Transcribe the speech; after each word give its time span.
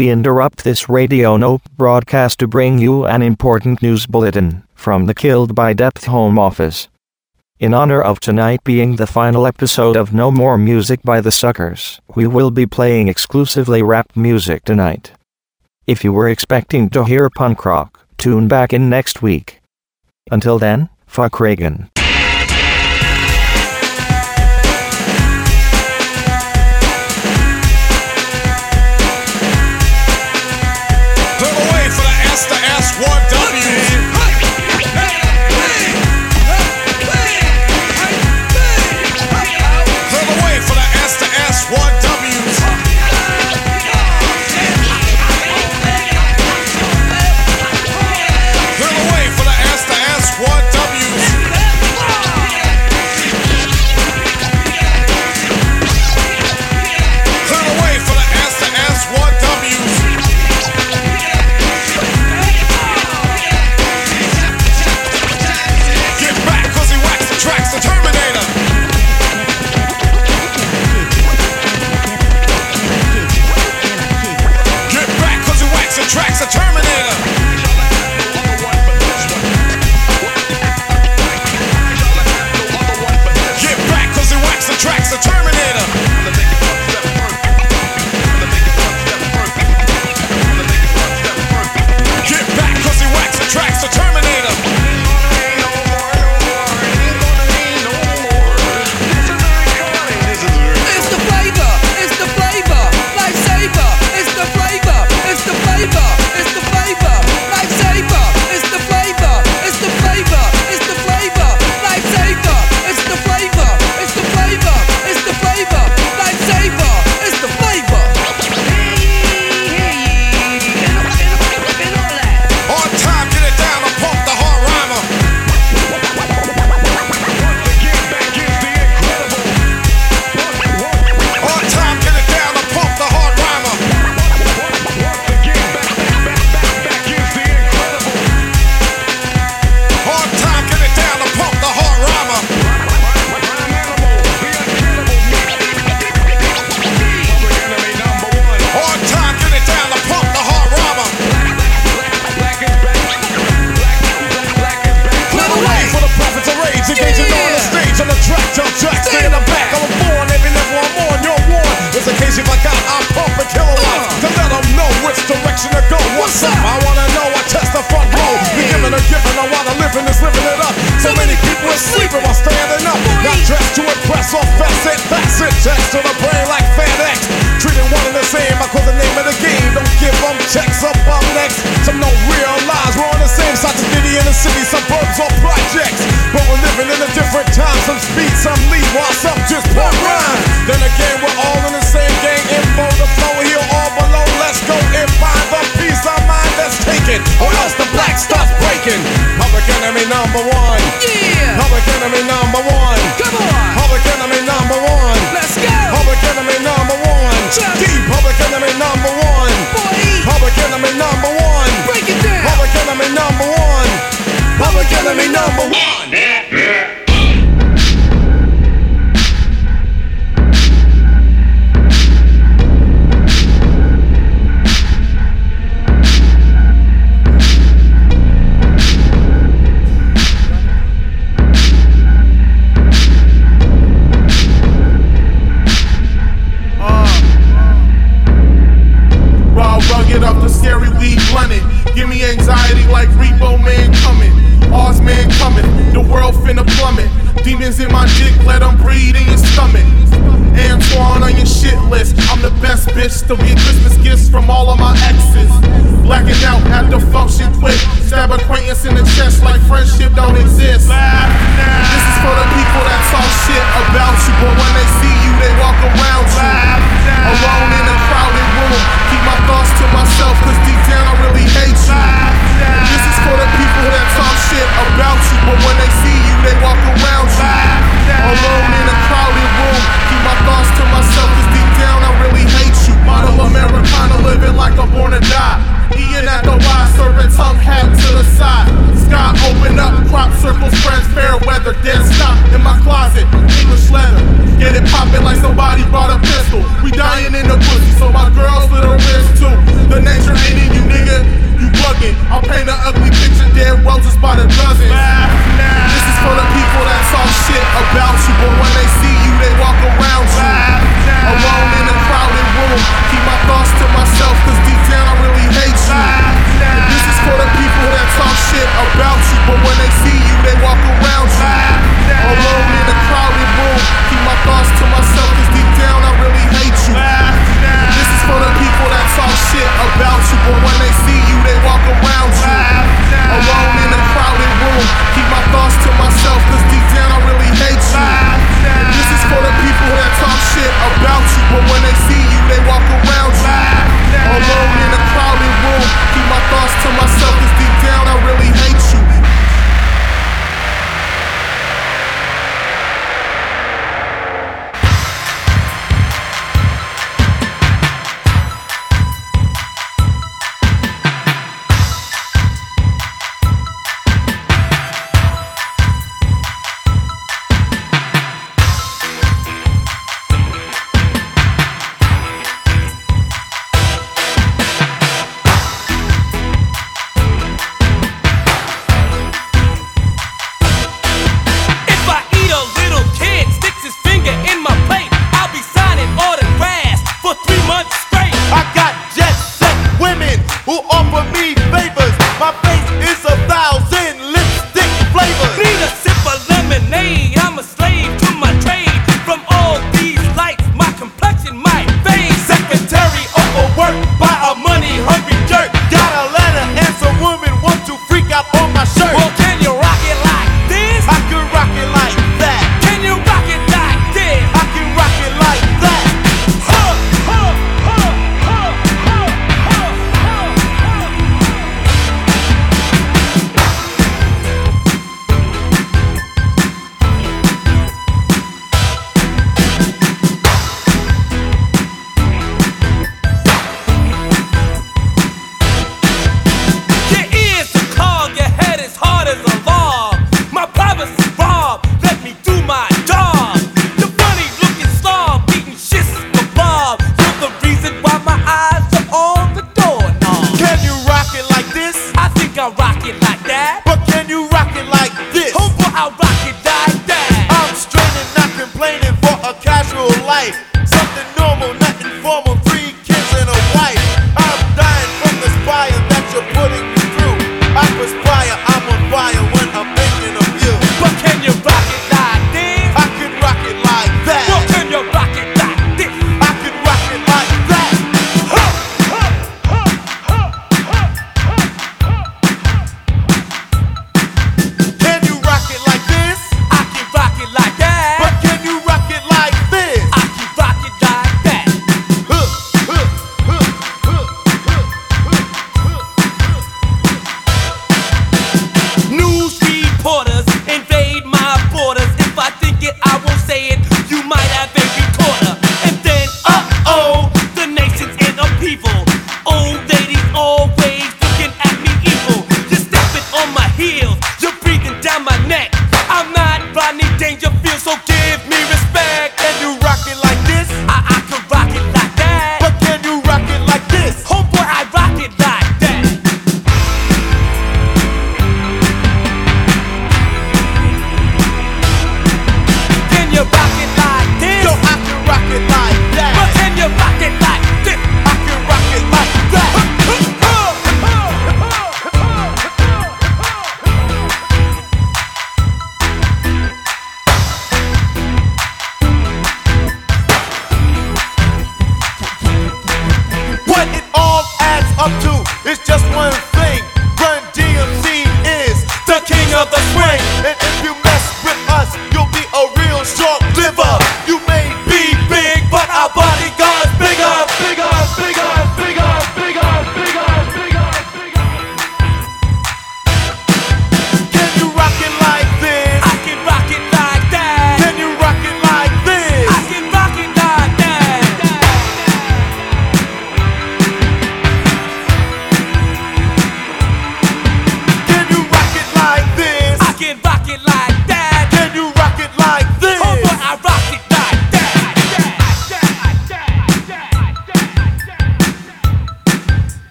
We 0.00 0.08
interrupt 0.08 0.64
this 0.64 0.88
Radio 0.88 1.36
Nope 1.36 1.60
broadcast 1.76 2.38
to 2.38 2.48
bring 2.48 2.78
you 2.78 3.04
an 3.04 3.20
important 3.20 3.82
news 3.82 4.06
bulletin 4.06 4.62
from 4.74 5.04
the 5.04 5.14
Killed 5.14 5.54
by 5.54 5.74
Depth 5.74 6.06
Home 6.06 6.38
Office. 6.38 6.88
In 7.58 7.74
honor 7.74 8.00
of 8.00 8.18
tonight 8.18 8.64
being 8.64 8.96
the 8.96 9.06
final 9.06 9.46
episode 9.46 9.98
of 9.98 10.14
No 10.14 10.30
More 10.30 10.56
Music 10.56 11.02
by 11.02 11.20
the 11.20 11.30
Suckers, 11.30 12.00
we 12.14 12.26
will 12.26 12.50
be 12.50 12.64
playing 12.64 13.08
exclusively 13.08 13.82
rap 13.82 14.16
music 14.16 14.64
tonight. 14.64 15.12
If 15.86 16.02
you 16.02 16.14
were 16.14 16.30
expecting 16.30 16.88
to 16.88 17.04
hear 17.04 17.28
punk 17.28 17.66
rock, 17.66 18.06
tune 18.16 18.48
back 18.48 18.72
in 18.72 18.88
next 18.88 19.20
week. 19.20 19.60
Until 20.30 20.58
then, 20.58 20.88
fuck 21.06 21.38
Reagan. 21.38 21.90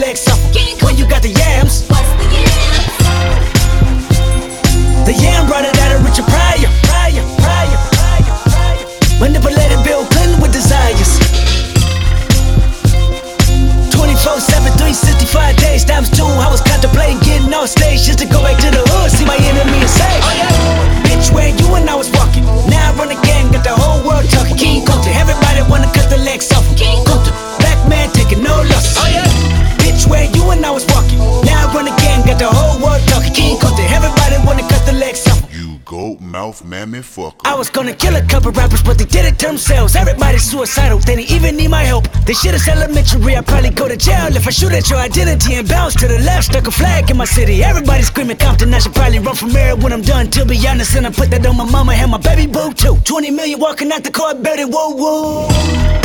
Times 0.00 0.33
themselves. 39.54 39.94
Everybody's 39.94 40.42
suicidal, 40.42 40.98
they 40.98 41.14
didn't 41.14 41.30
even 41.30 41.56
need 41.56 41.70
my 41.70 41.84
help. 41.84 42.10
This 42.26 42.40
shit 42.40 42.54
is 42.54 42.66
elementary, 42.66 43.36
I'd 43.36 43.46
probably 43.46 43.70
go 43.70 43.86
to 43.86 43.96
jail 43.96 44.34
if 44.34 44.46
I 44.48 44.50
shoot 44.50 44.72
at 44.72 44.90
your 44.90 44.98
identity 44.98 45.54
and 45.54 45.68
bounce 45.68 45.94
to 46.00 46.08
the 46.08 46.18
left. 46.26 46.46
Stuck 46.50 46.66
a 46.66 46.72
flag 46.72 47.10
in 47.10 47.16
my 47.16 47.24
city, 47.24 47.62
everybody 47.62 48.02
screaming 48.02 48.36
Compton. 48.36 48.74
I 48.74 48.80
should 48.80 48.94
probably 48.94 49.20
run 49.20 49.36
from 49.36 49.50
here 49.50 49.76
when 49.76 49.92
I'm 49.92 50.02
done. 50.02 50.26
To 50.34 50.44
be 50.44 50.58
honest, 50.66 50.96
and 50.96 51.06
I 51.06 51.10
put 51.10 51.30
that 51.30 51.46
on 51.46 51.56
my 51.56 51.70
mama 51.70 51.92
and 51.92 52.10
my 52.10 52.18
baby 52.18 52.46
boo 52.50 52.72
too. 52.72 52.96
20 53.04 53.30
million 53.30 53.60
walking 53.60 53.92
out 53.92 54.02
the 54.02 54.10
car, 54.10 54.34
better 54.34 54.66
whoa 54.66 54.90
whoa. 54.90 55.46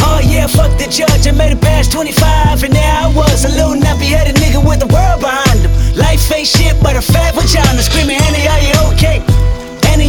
Oh 0.05 0.21
yeah, 0.23 0.45
fuck 0.45 0.71
the 0.77 0.85
judge, 0.85 1.25
I 1.25 1.31
made 1.31 1.51
it 1.51 1.61
past 1.61 1.91
25, 1.91 2.63
and 2.63 2.73
now 2.73 3.09
I 3.09 3.15
was, 3.15 3.45
a 3.45 3.49
little 3.49 3.73
nappy 3.73 4.13
headed 4.13 4.35
nigga 4.35 4.61
with 4.61 4.79
the 4.79 4.89
world 4.93 5.21
behind 5.21 5.59
him. 5.65 5.73
Life 5.97 6.31
ain't 6.31 6.47
shit 6.47 6.75
but 6.83 6.95
a 6.95 7.01
fat 7.01 7.33
vagina, 7.33 7.81
screaming, 7.81 8.21
Annie, 8.21 8.45
are 8.45 8.61
you 8.61 8.75
okay? 8.93 9.38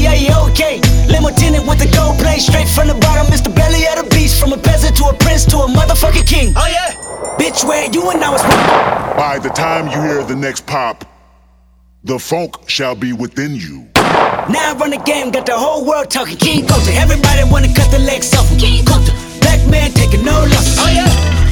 Okay? 0.08 0.80
Limo 1.08 1.30
tinted 1.30 1.66
with 1.68 1.78
the 1.78 1.90
gold 1.94 2.18
play, 2.18 2.38
straight 2.38 2.68
from 2.68 2.88
the 2.88 2.94
bottom, 2.94 3.32
it's 3.32 3.42
the 3.42 3.50
belly 3.50 3.84
of 3.92 4.02
the 4.02 4.08
beast. 4.14 4.40
From 4.40 4.52
a 4.52 4.56
peasant 4.56 4.96
to 4.96 5.04
a 5.04 5.14
prince 5.14 5.44
to 5.46 5.58
a 5.58 5.68
motherfucking 5.68 6.26
king. 6.26 6.54
Oh 6.56 6.66
yeah, 6.66 6.92
bitch, 7.36 7.64
where 7.64 7.88
you 7.90 8.10
and 8.10 8.22
I 8.22 8.30
was. 8.30 8.42
By 9.16 9.38
the 9.38 9.50
time 9.50 9.86
you 9.86 10.00
hear 10.00 10.22
the 10.24 10.36
next 10.36 10.66
pop, 10.66 11.04
the 12.04 12.18
funk 12.18 12.56
shall 12.68 12.94
be 12.94 13.12
within 13.12 13.54
you. 13.54 13.88
Now 14.48 14.72
I 14.72 14.76
run 14.78 14.90
the 14.90 15.02
game, 15.04 15.30
got 15.30 15.46
the 15.46 15.56
whole 15.56 15.84
world 15.84 16.10
talking. 16.10 16.36
King 16.36 16.66
culture, 16.66 16.92
everybody 16.94 17.44
wanna 17.50 17.72
cut 17.72 17.90
the 17.90 17.98
legs 18.00 18.34
off. 18.34 18.48
King 18.58 18.84
culture, 18.84 19.14
black 19.40 19.60
man 19.68 19.92
taking 19.92 20.24
no 20.24 20.32
losses. 20.32 20.78
Oh 20.80 20.88
yeah, 20.88 21.08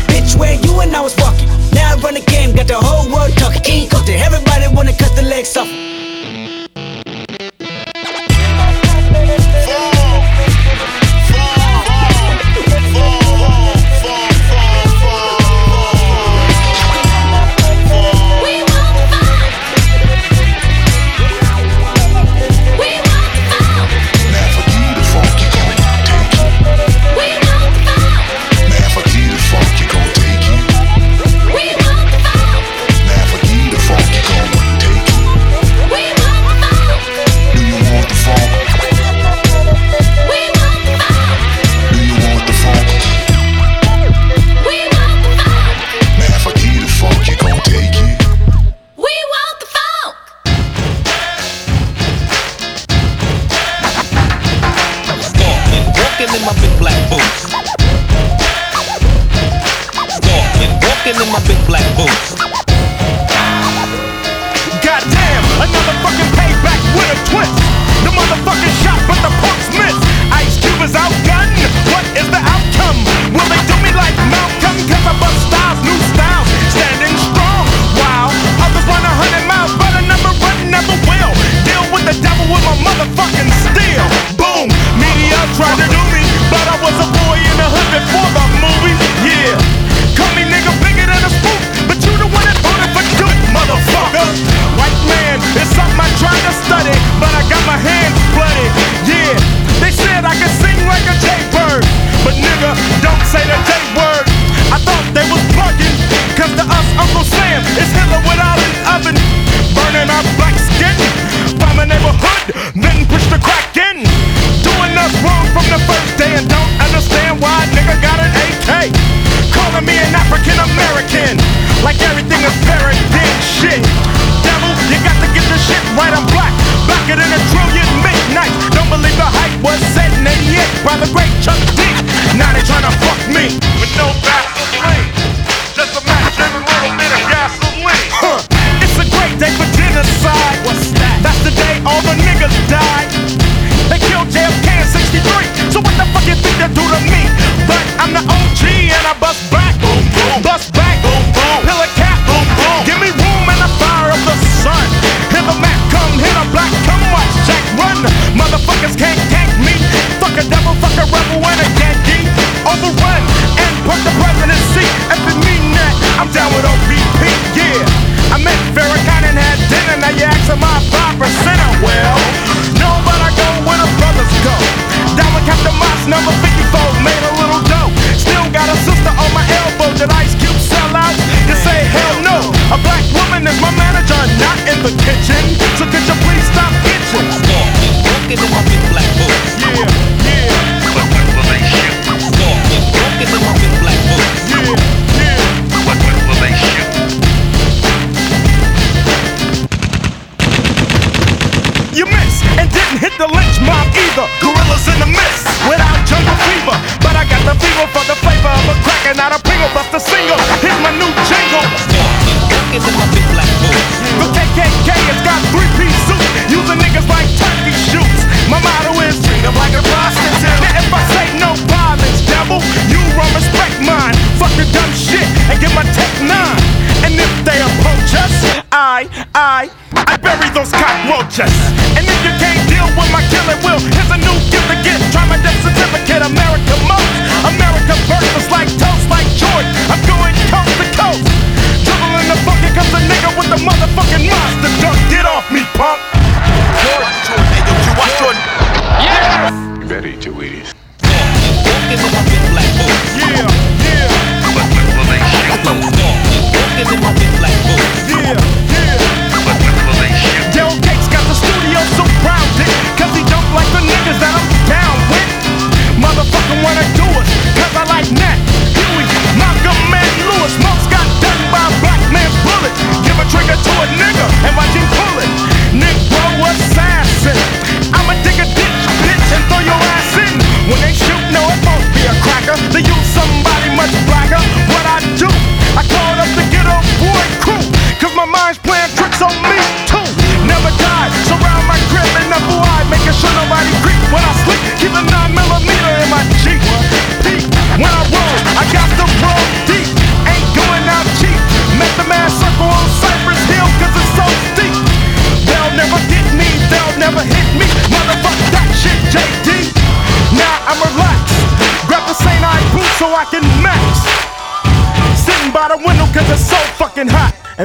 bitch, 0.08 0.36
where 0.38 0.54
you 0.54 0.80
and 0.80 0.94
I 0.96 1.00
was 1.00 1.14
walking. 1.18 1.48
Now 1.72 1.92
I 1.92 2.00
run 2.00 2.14
the 2.14 2.24
game, 2.24 2.56
got 2.56 2.66
the 2.66 2.80
whole 2.80 3.12
world 3.12 3.36
talking. 3.36 3.62
King 3.62 3.88
culture, 3.88 4.16
everybody 4.16 4.66
wanna 4.74 4.96
cut 4.96 5.14
the 5.14 5.22
legs 5.22 5.56
off. 5.56 5.68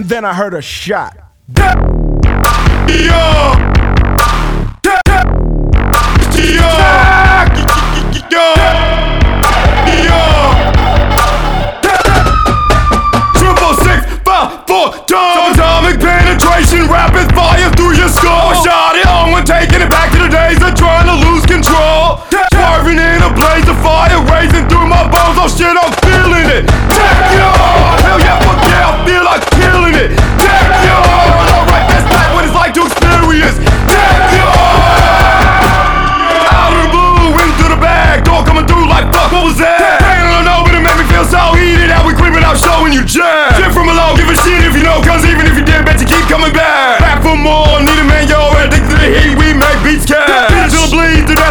and 0.04 0.10
then 0.10 0.26
I 0.26 0.34
heard 0.34 0.54
a 0.54 0.62
shot. 0.62 1.18
Yo! 1.58 1.64
Yo! 8.30 8.83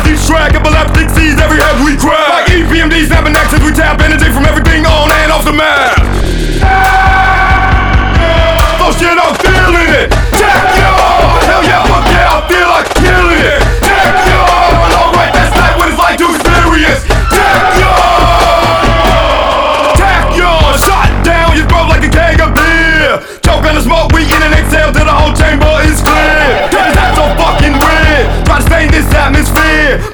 Matthew 0.03 0.19
Shrek, 0.19 0.51
epileptic 0.51 1.07
sees 1.15 1.38
every 1.38 1.62
head 1.62 1.79
we 1.87 1.95
crack. 1.95 2.27
Like 2.27 2.51
EPMD 2.51 3.07
snapping 3.07 3.38
actions, 3.38 3.62
we 3.62 3.71
tap 3.71 4.03
energy 4.03 4.35
from 4.35 4.43
every 4.43 4.62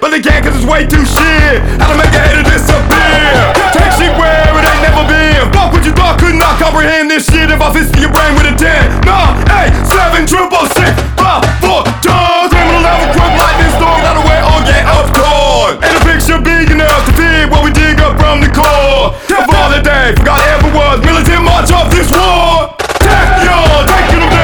but 0.00 0.11
they 0.11 0.22
can't 0.22 0.44
cause 0.44 0.54
it's 0.54 0.66
way 0.66 0.87
too 0.87 1.02
shit. 1.04 1.58
How 1.78 1.90
to 1.90 1.98
make 1.98 2.11
a 2.14 2.22
hater 2.22 2.46
disappear? 2.46 3.34
Take 3.74 3.92
shit 3.98 4.12
where 4.14 4.46
it 4.54 4.64
ain't 4.64 4.82
never 4.82 5.04
been. 5.06 5.42
Fuck 5.50 5.74
what 5.74 5.84
you 5.84 5.92
thought, 5.92 6.18
could 6.18 6.38
not 6.38 6.58
comprehend 6.58 7.11
this 7.11 7.26
shit. 7.26 7.50
If 7.50 7.61
I 7.61 7.68
fist 7.74 7.94
your 7.98 8.11
brain 8.11 8.34
with 8.38 8.46
a 8.46 8.54
10, 8.54 9.04
nah, 9.06 9.34
8, 9.50 9.74
7, 10.22 10.26
triple 10.26 10.66
six, 10.78 10.94
five, 11.18 11.42
four, 11.62 11.82
tons. 12.02 12.50
I'm 12.54 12.66
gonna 12.70 12.87
have 12.87 13.02
a 13.02 13.08
quick 13.14 13.34
lightning 13.38 13.72
storm, 13.74 14.00
out 14.06 14.16
of 14.18 14.24
way, 14.26 14.38
oh 14.42 14.61
yeah, 14.66 14.96
up 14.96 15.06
torn. 15.14 15.72
And 15.82 15.92
a 15.98 16.02
picture 16.06 16.38
big 16.38 16.70
enough 16.70 17.02
to 17.06 17.12
fit 17.18 17.50
what 17.50 17.62
we 17.66 17.70
dig 17.74 17.98
up 17.98 18.14
from 18.18 18.40
the 18.40 18.50
core. 18.50 19.14
Tip 19.26 19.46
all 19.50 19.70
the 19.70 19.82
day, 19.82 20.14
forgot 20.14 20.38
ever 20.54 20.70
was, 20.74 21.02
militant 21.02 21.42
march 21.42 21.70
off 21.74 21.90
this 21.90 22.08
war. 22.14 22.74
Take 23.02 23.32
your, 23.42 23.66
taking 23.87 24.22
them 24.22 24.38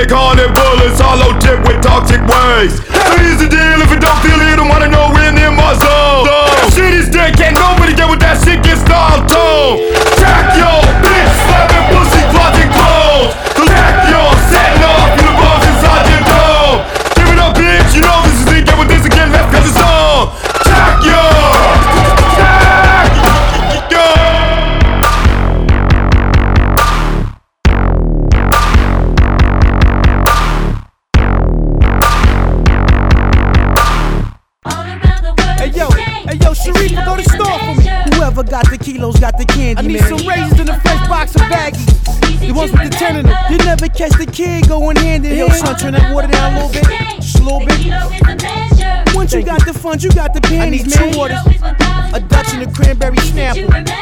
Sonic 0.00 0.16
haunted 0.16 0.54
bullets, 0.54 0.98
hollow 0.98 1.38
tip 1.40 1.60
with 1.68 1.82
toxic 1.82 2.22
waste. 2.22 2.80
Here's 3.20 3.36
the 3.36 3.48
deal, 3.52 3.84
if 3.84 3.92
it 3.92 4.00
don't 4.00 4.16
feel 4.24 4.40
it, 4.40 4.58
I 4.58 4.66
wanna 4.66 4.88
know 4.88 5.12
when 5.12 5.36
in 5.36 5.54
my 5.54 5.74
zone. 5.76 6.72
Shit 6.72 6.94
is 6.94 7.10
dead, 7.10 7.36
can't 7.36 7.54
nobody 7.54 7.92
get 7.92 8.08
with 8.08 8.20
that 8.20 8.40
shit 8.42 8.64
gets 8.64 8.80
stalled 8.80 9.28
to. 9.28 10.19
Some 40.08 40.26
raisins 40.26 40.60
in 40.60 40.68
a 40.68 40.80
fresh 40.80 41.08
box 41.08 41.34
of 41.34 41.42
baggies. 41.42 41.86
The 42.40 42.52
ones 42.52 42.72
with 42.72 42.82
the 42.82 42.90
ten 42.90 43.16
in 43.16 43.26
them. 43.26 43.52
You 43.52 43.58
never 43.58 43.88
catch 43.88 44.12
the 44.18 44.26
kid 44.26 44.68
going 44.68 44.96
hand 44.96 45.24
in 45.26 45.36
hand. 45.36 45.52
Yo, 45.52 45.66
son, 45.66 45.76
turn 45.76 45.92
that 45.94 46.14
water 46.14 46.28
down 46.28 46.54
a 46.54 46.66
little 46.66 46.72
bit. 46.72 46.84
Just 47.20 47.38
a 47.38 47.42
little 47.42 47.60
bit. 47.60 49.14
Once 49.14 49.32
you 49.34 49.42
got 49.42 49.64
the 49.66 49.72
funds, 49.72 50.02
you 50.02 50.10
got 50.10 50.32
the 50.32 50.40
panties, 50.40 50.86
man. 50.96 51.02
I 51.02 51.06
need 51.06 51.12
two 51.12 51.20
orders. 51.20 51.38
A 52.12 52.20
Dutch 52.20 52.54
and 52.54 52.62
a 52.62 52.72
cranberry 52.72 53.18
snapper. 53.18 53.60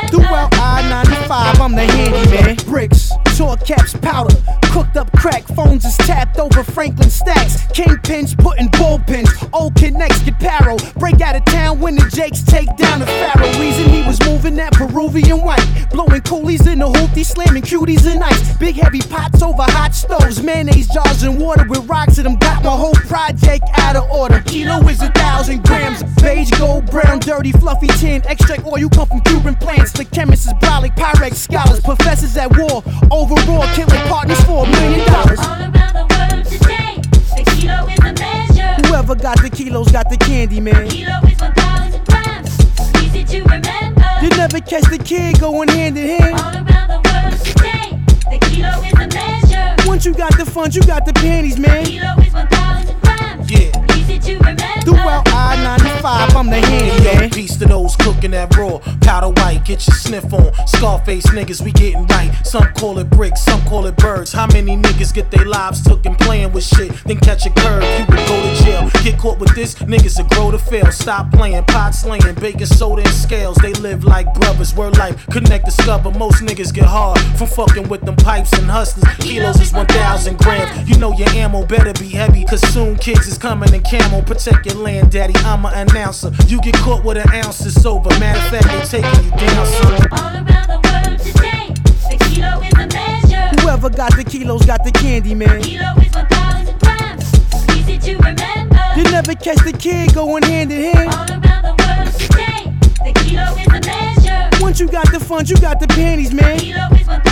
Throughout 0.09 0.55
I-95, 0.55 1.61
I'm 1.61 1.75
the 1.75 1.85
handyman. 1.85 2.57
Bricks. 2.67 3.13
Shore 3.38 3.57
caps 3.59 3.94
powder, 3.94 4.35
cooked 4.72 4.96
up 4.96 5.12
crack, 5.12 5.44
phones 5.55 5.85
is 5.85 5.96
tapped 5.98 6.40
over 6.40 6.64
Franklin 6.64 7.09
stacks. 7.09 7.62
Kingpins 7.66 8.37
putting 8.37 8.66
bullpens. 8.70 9.29
old 9.53 9.77
connects 9.77 10.20
get 10.22 10.40
paro. 10.40 10.77
Break 10.98 11.20
out 11.20 11.37
of 11.37 11.44
town 11.44 11.79
when 11.79 11.94
the 11.94 12.11
Jakes 12.12 12.42
take 12.42 12.66
down 12.77 12.98
the 12.98 13.07
Pharaoh. 13.07 13.46
Reason 13.61 13.88
he 13.90 14.03
was 14.03 14.18
moving 14.27 14.57
that 14.57 14.72
Peruvian 14.72 15.42
white, 15.42 15.64
blowing 15.92 16.20
coolies 16.22 16.66
in 16.66 16.81
the 16.81 16.87
hoopty, 16.87 17.24
slamming 17.24 17.62
cuties 17.62 18.12
and 18.12 18.24
ice. 18.24 18.57
Big 18.57 18.74
heavy 18.74 19.03
pots 19.03 19.40
over 19.40 19.62
hot 19.62 19.94
stoves, 19.94 20.42
mayonnaise 20.42 20.88
jars 20.88 21.22
and 21.22 21.40
water 21.40 21.64
with 21.68 21.87
rocks 21.88 22.18
in 22.18 22.24
them. 22.24 22.35
Got 22.38 22.64
my 22.64 22.70
whole 22.70 22.98
project 23.07 23.62
out 23.79 23.94
of 23.94 24.11
order. 24.11 24.40
Kilo 24.46 24.81
is 24.88 25.01
a 25.01 25.12
thousand 25.12 25.62
grams, 25.62 26.03
beige, 26.20 26.51
gold, 26.59 26.90
brown, 26.90 27.20
dirty, 27.20 27.53
fluffy 27.53 27.87
tin. 27.98 28.20
Extract 28.27 28.66
oil 28.66 28.88
come 28.88 29.07
from 29.07 29.20
Cuban 29.20 29.55
plants. 29.55 29.92
The 29.92 30.07
chemists 30.07 30.46
is 30.46 30.55
brolic, 30.55 30.96
pyrex 30.96 31.35
scholars, 31.35 31.81
professors 31.83 32.37
at 32.37 32.51
war. 32.59 32.83
Over 33.12 33.28
Overall, 33.31 33.67
killing 33.75 34.09
partners 34.09 34.41
for 34.45 34.64
a 34.64 34.71
million 34.71 35.07
dollars. 35.07 35.38
All 35.41 35.61
around 35.61 35.93
the 35.93 36.07
world 36.09 36.47
today, 36.47 36.97
the 37.37 37.45
kilo 37.57 37.87
is 37.87 37.99
the 37.99 38.14
measure. 38.19 38.88
Whoever 38.88 39.14
got 39.14 39.43
the 39.43 39.51
kilos 39.51 39.93
got 39.93 40.09
the 40.09 40.17
candy, 40.17 40.61
man. 40.61 40.88
Kilo 40.88 41.12
is 41.29 41.38
1,000 41.38 42.07
grams. 42.07 42.59
Easy 43.05 43.25
to 43.25 43.43
remember. 43.45 44.09
You 44.23 44.31
never 44.31 44.61
catch 44.61 44.88
the 44.88 44.97
kid 44.97 45.38
going 45.41 45.69
hand 45.69 45.99
in 45.99 46.19
hand. 46.19 46.41
All 46.41 46.55
around 46.55 46.88
the 46.88 47.01
world 47.05 47.38
today, 47.45 47.99
the 48.31 48.38
kilo 48.47 48.81
is 48.81 48.93
the 48.93 49.09
measure. 49.14 49.77
Once 49.87 50.07
you 50.07 50.14
got 50.14 50.35
the 50.38 50.47
funds, 50.47 50.75
you 50.75 50.83
got 50.85 51.05
the 51.05 51.12
panties, 51.12 51.59
man. 51.59 51.85
Kilo 51.85 52.14
is 52.23 52.33
1,000 52.33 53.01
grams. 53.03 53.51
Yeah. 53.51 53.88
Easy 54.09 54.18
to 54.21 54.38
remember. 54.38 54.62
Throughout 54.83 55.29
I 55.29 55.62
95, 55.62 56.37
I'm 56.37 56.47
the 56.47 56.57
handy 56.57 57.05
Yo, 57.05 57.14
man. 57.14 57.31
peace 57.31 57.57
to 57.59 57.66
those 57.66 57.94
cooking 57.97 58.31
that 58.31 58.57
raw. 58.57 58.79
Powder 59.03 59.29
white, 59.40 59.64
get 59.64 59.87
your 59.87 59.97
sniff 59.97 60.33
on. 60.33 60.51
Scarface 60.66 61.27
niggas, 61.27 61.62
we 61.62 61.73
getting 61.73 62.07
right. 62.07 62.33
Some 62.44 62.73
call 62.73 62.99
it 62.99 63.11
bricks, 63.11 63.42
some 63.42 63.61
call 63.66 63.85
it 63.87 63.97
birds. 63.97 64.33
How 64.33 64.47
many 64.47 64.77
niggas 64.77 65.12
get 65.12 65.31
their 65.31 65.44
lives 65.44 65.83
took 65.83 66.07
and 66.07 66.18
playing 66.18 66.53
with 66.53 66.64
shit? 66.64 66.92
Then 67.05 67.18
catch 67.18 67.44
a 67.44 67.51
curve, 67.51 67.83
you 67.83 68.07
would 68.07 68.27
go 68.27 68.42
to 68.42 68.64
jail. 68.64 68.90
Get 69.03 69.18
caught 69.18 69.38
with 69.38 69.55
this, 69.55 69.75
niggas 69.75 70.18
will 70.18 70.29
grow 70.29 70.51
to 70.53 70.59
fail. 70.59 70.90
Stop 70.90 71.31
playing, 71.33 71.64
pot 71.64 71.94
slaying, 71.94 72.35
baking 72.40 72.66
soda 72.66 73.03
and 73.03 73.12
scales. 73.12 73.57
They 73.59 73.75
live 73.75 74.05
like 74.05 74.33
brothers, 74.35 74.75
word 74.75 74.97
life. 74.97 75.27
Connect, 75.27 75.66
discover. 75.66 76.11
Most 76.12 76.42
niggas 76.42 76.73
get 76.73 76.85
hard 76.85 77.18
from 77.37 77.49
fucking 77.49 77.88
with 77.88 78.03
them 78.03 78.16
pipes 78.16 78.53
and 78.55 78.71
hustlers. 78.71 79.14
Kilos 79.16 79.61
is 79.61 79.73
1,000 79.73 80.38
grams. 80.38 80.88
You 80.88 80.97
know 80.97 81.12
your 81.12 81.29
ammo 81.31 81.66
better 81.66 81.92
be 81.92 82.09
heavy, 82.09 82.44
cause 82.44 82.62
soon 82.73 82.97
kids 82.97 83.27
is 83.27 83.37
coming 83.37 83.73
in 83.75 83.83
camo. 83.99 84.23
Protect 84.23 84.67
your 84.67 84.77
land, 84.77 85.11
daddy. 85.11 85.35
I'm 85.45 85.65
an 85.65 85.89
announcer. 85.89 86.31
You 86.47 86.61
get 86.61 86.75
caught 86.77 87.05
with 87.05 87.19
an 87.19 87.29
ounce, 87.45 87.65
it's 87.67 87.85
over. 87.85 88.09
Matter 88.19 88.57
of 88.57 88.63
fact, 88.63 88.91
they 88.91 89.01
taking 89.01 89.25
you 89.25 89.31
down, 89.31 89.67
son. 89.67 90.09
All 90.13 90.35
around 90.35 90.69
the 90.69 90.81
world 90.87 91.19
today, 91.19 91.75
the 92.11 92.17
kilo 92.27 92.61
is 92.63 92.73
the 92.73 92.87
measure. 92.93 93.61
Whoever 93.61 93.91
got 93.91 94.17
the 94.17 94.25
kilos 94.25 94.65
got 94.67 94.85
the 94.85 94.93
candy, 94.93 95.35
man. 95.35 95.63
Kilo 95.63 95.95
is 96.01 96.15
1,000 96.15 96.79
grams. 96.81 97.35
Easy 97.77 97.99
to 97.99 98.17
remember. 98.19 98.79
You 98.97 99.05
never 99.05 99.35
catch 99.35 99.63
the 99.65 99.73
kid 99.73 100.15
going 100.15 100.43
hand 100.43 100.73
in 100.73 100.95
hand. 100.95 101.15
All 101.15 101.31
around 101.31 101.63
the 101.63 101.75
world 101.79 102.13
today, 102.19 102.73
the 103.05 103.13
kilo 103.25 103.55
is 103.57 103.67
the 103.67 103.81
measure. 103.87 104.63
Once 104.63 104.81
you 104.81 104.89
got 104.89 105.11
the 105.13 105.21
funds, 105.21 105.51
you 105.51 105.57
got 105.57 105.81
the 105.81 105.89
panties, 105.89 106.33
man. 106.33 106.59
Kilo 106.59 106.89
is 106.95 107.07
1,000 107.07 107.28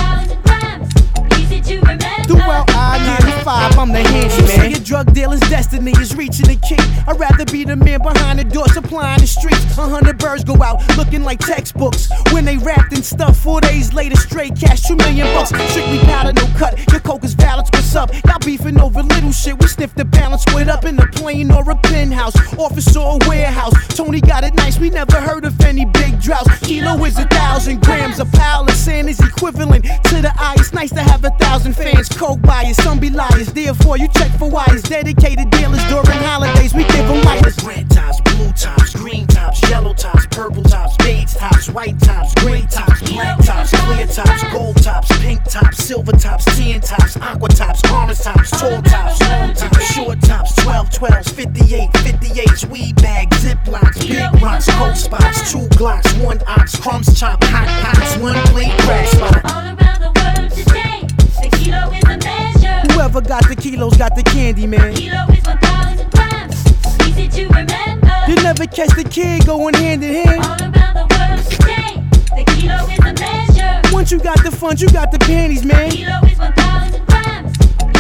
Throughout 1.67 2.71
I 2.71 3.19
95, 3.21 3.79
I'm 3.79 3.93
the 3.93 3.99
handy 3.99 4.57
man. 4.57 4.71
Your 4.71 4.81
drug 4.81 5.13
dealer's 5.13 5.41
destiny 5.41 5.91
is 5.99 6.15
reaching 6.15 6.47
the 6.47 6.55
king. 6.55 6.79
I'd 7.09 7.19
rather 7.19 7.45
be 7.45 7.65
the 7.65 7.75
man 7.75 8.03
behind 8.03 8.39
the 8.39 8.45
door 8.45 8.69
supplying 8.69 9.21
the 9.21 9.27
streets. 9.27 9.65
A 9.77 9.83
hundred 9.83 10.19
birds 10.19 10.45
go 10.45 10.63
out 10.63 10.81
looking 10.97 11.25
like 11.25 11.41
textbooks. 11.41 12.09
When 12.31 12.45
they 12.45 12.57
wrapped 12.57 12.93
in 12.93 13.03
stuff, 13.03 13.37
four 13.37 13.61
days 13.61 13.93
later, 13.93 14.15
straight 14.15 14.55
cash, 14.55 14.83
two 14.83 14.95
million 14.95 15.27
bucks. 15.35 15.49
Strictly 15.49 15.99
powder, 16.07 16.33
no 16.33 16.47
cut. 16.57 16.79
Your 16.93 17.01
coke 17.01 17.25
is 17.25 17.35
balance, 17.35 17.69
what's 17.73 17.97
up? 17.97 18.15
Y'all 18.27 18.39
beefing 18.45 18.79
over 18.79 19.03
little 19.03 19.33
shit. 19.33 19.59
We 19.59 19.67
sniff 19.67 19.93
the 19.97 20.05
balance, 20.05 20.43
split 20.43 20.69
up 20.69 20.85
in 20.85 20.97
a 21.01 21.07
plane 21.09 21.51
or 21.51 21.69
a 21.69 21.77
penthouse, 21.77 22.37
office 22.59 22.97
or 22.97 23.19
a 23.21 23.29
warehouse. 23.29 23.75
Tony 23.89 24.21
got 24.21 24.45
it 24.45 24.55
nice, 24.55 24.79
we 24.79 24.91
never 24.91 25.21
heard 25.21 25.45
of 25.45 25.61
any 25.63 25.85
big 25.85 26.21
droughts. 26.21 26.61
Kilo 26.61 27.05
is 27.05 27.19
a 27.19 27.27
thousand 27.27 27.83
grams, 27.83 28.21
a 28.21 28.25
pile 28.25 28.63
of 28.63 28.77
sand 28.77 29.09
is 29.09 29.19
equivalent 29.19 29.85
to 29.85 30.23
the 30.23 30.33
eye. 30.37 30.55
It's 30.59 30.73
nice 30.73 30.91
to 30.91 31.01
have 31.01 31.25
a 31.25 31.31
thousand 31.31 31.56
fans. 31.65 32.09
Coke 32.09 32.41
buyers, 32.43 32.77
some 32.77 32.99
be 32.99 33.11
liars. 33.11 33.53
Therefore, 33.53 33.97
you 33.97 34.09
check 34.09 34.31
for 34.39 34.49
wires. 34.51 34.83
Dedicated 34.83 35.51
dealers 35.51 35.83
during 35.89 36.21
holidays, 36.23 36.75
we 36.75 36.85
give 36.85 37.07
them 37.09 37.23
lighters. 37.23 37.57
Red 37.65 37.91
tops, 37.91 38.21
blue 38.21 38.53
tops, 38.53 38.95
green 38.95 39.27
tops, 39.27 39.63
yellow 39.69 39.95
tops, 39.95 40.27
purple 40.27 40.63
tops, 40.63 40.97
beige 40.99 41.35
tops, 41.35 41.69
white 41.71 41.99
tops, 42.01 42.35
gray 42.43 42.63
tops, 42.63 43.01
black 43.11 43.39
tops, 43.45 43.71
clear 43.85 44.07
tops, 44.07 44.43
gold 44.53 44.83
tops, 44.83 45.09
pink 45.21 45.43
tops, 45.45 45.79
silver 45.85 46.13
tops, 46.13 46.45
tan 46.57 46.81
tops, 46.81 47.17
aqua 47.17 47.49
tops, 47.49 47.83
orange 47.91 48.19
tops, 48.21 48.51
tall 48.51 48.83
tops, 48.83 49.21
long 49.23 49.55
tops, 49.55 49.95
short 49.95 50.21
tops, 50.23 50.55
12, 50.57 50.91
12s, 50.91 51.31
58, 51.31 51.91
58s, 51.91 52.69
weed 52.71 52.97
bags, 52.97 53.37
ziplocs, 53.45 54.01
big 54.07 54.43
rocks, 54.43 54.69
cold 54.73 54.97
spots, 54.97 55.51
two 55.53 55.67
glocks, 55.77 56.25
one 56.25 56.41
ox, 56.47 56.77
crumbs 56.79 57.19
chop, 57.19 57.43
hot 57.45 57.69
pots, 57.83 58.17
one 58.19 58.37
plate, 58.53 58.73
crack 58.81 59.07
spot. 59.07 59.53
All 59.53 59.65
around 59.65 60.01
the 60.01 60.13
world 60.17 60.51
today, 60.53 61.07
the 61.51 61.57
kilo 61.57 61.91
is 61.93 62.03
the 62.03 62.19
measure. 62.25 62.93
Whoever 62.93 63.21
got 63.21 63.49
the 63.49 63.57
kilos 63.57 63.97
got 63.97 64.15
the 64.15 64.23
candy, 64.23 64.67
man. 64.67 64.95
Kilo 64.95 65.25
is 65.31 65.45
1,000 65.45 66.11
grams. 66.11 67.09
Easy 67.09 67.29
to 67.29 67.47
remember. 67.49 68.13
You 68.29 68.37
never 68.37 68.67
catch 68.67 68.95
the 68.97 69.05
kid 69.09 69.47
going 69.47 69.75
hand 69.75 70.03
in 70.03 70.27
hand. 70.27 70.45
All 70.45 70.61
around 70.61 70.95
the 70.95 71.07
world 71.15 71.43
today, 71.51 72.03
the 72.37 72.45
kilo 72.55 72.87
is 72.91 72.99
the 72.99 73.15
measure. 73.21 73.95
Once 73.95 74.11
you 74.11 74.19
got 74.19 74.43
the 74.43 74.51
funds, 74.51 74.83
you 74.83 74.89
got 74.89 75.13
the 75.13 75.19
panties, 75.19 75.65
man. 75.65 75.91
Kilo 75.91 76.19
is 76.27 76.39
1,000 76.39 77.07
grams. 77.07 77.53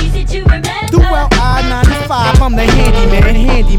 Easy 0.02 0.24
to 0.24 0.42
remember. 0.44 0.88
Throughout 0.88 1.32
I 1.34 1.68
95, 1.68 2.42
I'm 2.42 2.56
the 2.56 2.64
handy 2.64 3.06
man, 3.10 3.34
handy 3.34 3.76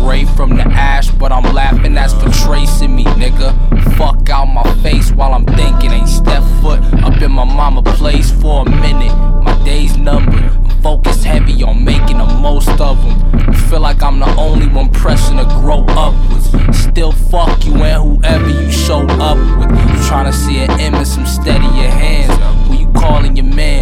gray 0.00 0.24
from 0.24 0.56
the 0.56 0.62
ash, 0.62 1.10
but 1.10 1.30
I'm 1.30 1.54
laughing 1.54 1.94
that's 1.94 2.14
for 2.14 2.30
tracing 2.46 2.96
me, 2.96 3.04
nigga. 3.04 3.50
Fuck 3.96 4.28
out 4.30 4.46
my 4.46 4.64
face 4.82 5.12
while 5.12 5.32
I'm 5.34 5.44
thinking. 5.44 5.90
Ain't 5.92 6.08
step 6.08 6.42
foot 6.60 6.80
up 7.04 7.20
in 7.20 7.30
my 7.30 7.44
mama 7.44 7.82
place 7.82 8.30
for 8.30 8.66
a 8.66 8.70
minute. 8.70 9.14
My 9.44 9.62
days 9.64 9.96
numbered. 9.96 10.42
I'm 10.42 10.82
focused 10.82 11.24
heavy 11.24 11.62
on 11.62 11.84
making 11.84 12.18
the 12.18 12.26
most 12.40 12.80
of 12.80 12.96
them. 13.02 13.52
Feel 13.68 13.80
like 13.80 14.02
I'm 14.02 14.18
the 14.18 14.34
only 14.36 14.68
one 14.68 14.90
pressing 14.90 15.36
to 15.36 15.44
grow 15.60 15.84
upwards. 15.90 16.48
Still 16.76 17.12
fuck 17.12 17.64
you 17.66 17.74
and 17.74 18.22
whoever 18.22 18.48
you 18.48 18.70
show 18.70 19.06
up 19.20 19.38
with. 19.58 19.70
Trying 20.08 20.32
to 20.32 20.36
see 20.36 20.58
an 20.58 20.80
image, 20.80 21.06
some 21.06 21.26
steady 21.26 21.66
your 21.66 21.90
hands. 21.90 22.34
Who 22.68 22.74
you 22.74 22.92
calling 22.92 23.36
your 23.36 23.46
mans? 23.46 23.79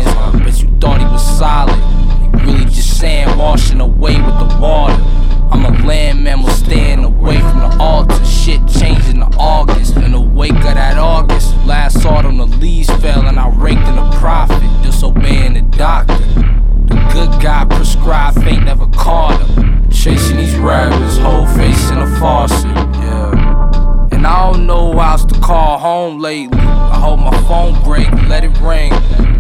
Doctor. 15.78 16.18
The 16.88 16.96
good 17.12 17.40
guy 17.40 17.64
prescribed 17.64 18.42
fate 18.42 18.62
never 18.64 18.88
caught 18.88 19.40
him. 19.40 19.88
Chasing 19.90 20.36
these 20.36 20.56
rabbits, 20.56 21.18
whole 21.18 21.46
face 21.46 21.90
in 21.90 21.98
a 21.98 22.18
faucet. 22.18 22.66
Yeah. 22.66 24.08
And 24.10 24.26
I 24.26 24.50
don't 24.50 24.66
know 24.66 24.92
who 24.92 24.98
else 24.98 25.24
to 25.26 25.40
call 25.40 25.78
home 25.78 26.18
lately. 26.18 26.58
I 26.58 26.98
hold 26.98 27.20
my 27.20 27.30
phone 27.42 27.80
break, 27.84 28.10
let 28.28 28.42
it 28.42 28.58
ring. 28.58 28.90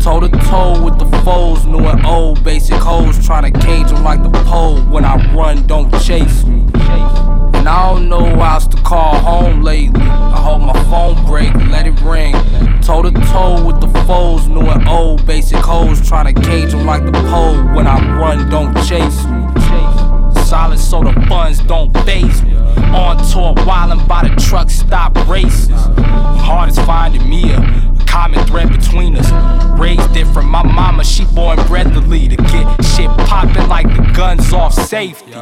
Toe 0.00 0.20
to 0.20 0.28
toe 0.46 0.80
with 0.80 0.98
the 1.00 1.06
foes, 1.24 1.66
new 1.66 1.84
and 1.86 2.06
old. 2.06 2.44
Basic 2.44 2.76
hoes 2.76 3.24
trying 3.26 3.52
to 3.52 3.58
cage 3.58 3.88
them 3.88 4.04
like 4.04 4.22
the 4.22 4.30
pole. 4.44 4.80
When 4.82 5.04
I 5.04 5.16
run, 5.34 5.66
don't 5.66 5.90
chase 6.02 6.44
me. 6.44 6.64
And 7.68 7.76
I 7.76 7.92
don't 7.92 8.08
know 8.08 8.24
who 8.24 8.40
else 8.40 8.66
to 8.68 8.78
call 8.78 9.16
home 9.16 9.62
lately. 9.62 10.00
I 10.00 10.40
hope 10.40 10.62
my 10.62 10.84
phone 10.84 11.22
break, 11.26 11.52
let 11.70 11.86
it 11.86 12.00
ring. 12.00 12.32
Toe 12.80 13.02
to 13.02 13.10
toe 13.10 13.62
with 13.62 13.78
the 13.82 13.88
foes, 14.06 14.48
new 14.48 14.62
and 14.62 14.88
old. 14.88 15.26
Basic 15.26 15.58
hoes 15.58 16.00
trying 16.08 16.34
to 16.34 16.40
cage 16.40 16.70
them 16.70 16.86
like 16.86 17.04
the 17.04 17.12
pole. 17.12 17.58
When 17.76 17.86
I 17.86 17.98
run, 18.18 18.48
don't 18.48 18.74
chase 18.86 19.22
me. 19.26 20.44
Solid 20.46 20.78
so 20.78 21.02
the 21.02 21.12
funds 21.28 21.58
don't 21.58 21.92
phase 22.06 22.42
me. 22.42 22.56
On 22.56 23.18
tour, 23.30 23.54
wildin' 23.66 24.08
by 24.08 24.26
the 24.26 24.34
truck 24.40 24.70
stop 24.70 25.14
races. 25.28 25.68
Hard 25.68 26.70
as 26.70 26.78
finding 26.86 27.28
me 27.28 27.52
a 27.52 27.58
common 28.08 28.44
thread 28.46 28.70
between 28.70 29.16
us. 29.16 29.30
Raised 29.78 30.12
different, 30.12 30.48
my 30.48 30.62
mama, 30.62 31.04
she 31.04 31.24
born 31.26 31.56
breathlessly 31.66 32.26
to 32.28 32.36
get 32.36 32.84
shit 32.84 33.10
poppin' 33.28 33.68
like 33.68 33.86
the 33.94 34.02
guns 34.16 34.52
off 34.52 34.72
safety. 34.72 35.32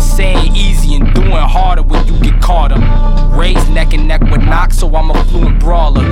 Saying 0.00 0.54
easy 0.54 0.94
and 0.94 1.12
doing 1.14 1.32
harder 1.32 1.82
when 1.82 2.06
you 2.06 2.18
get 2.20 2.40
caught 2.40 2.72
up. 2.72 3.36
Raised 3.36 3.70
neck 3.70 3.94
and 3.94 4.06
neck 4.06 4.20
with 4.22 4.42
Knox, 4.42 4.78
so 4.78 4.94
I'm 4.94 5.10
a 5.10 5.24
fluent 5.24 5.58
brawler. 5.58 6.04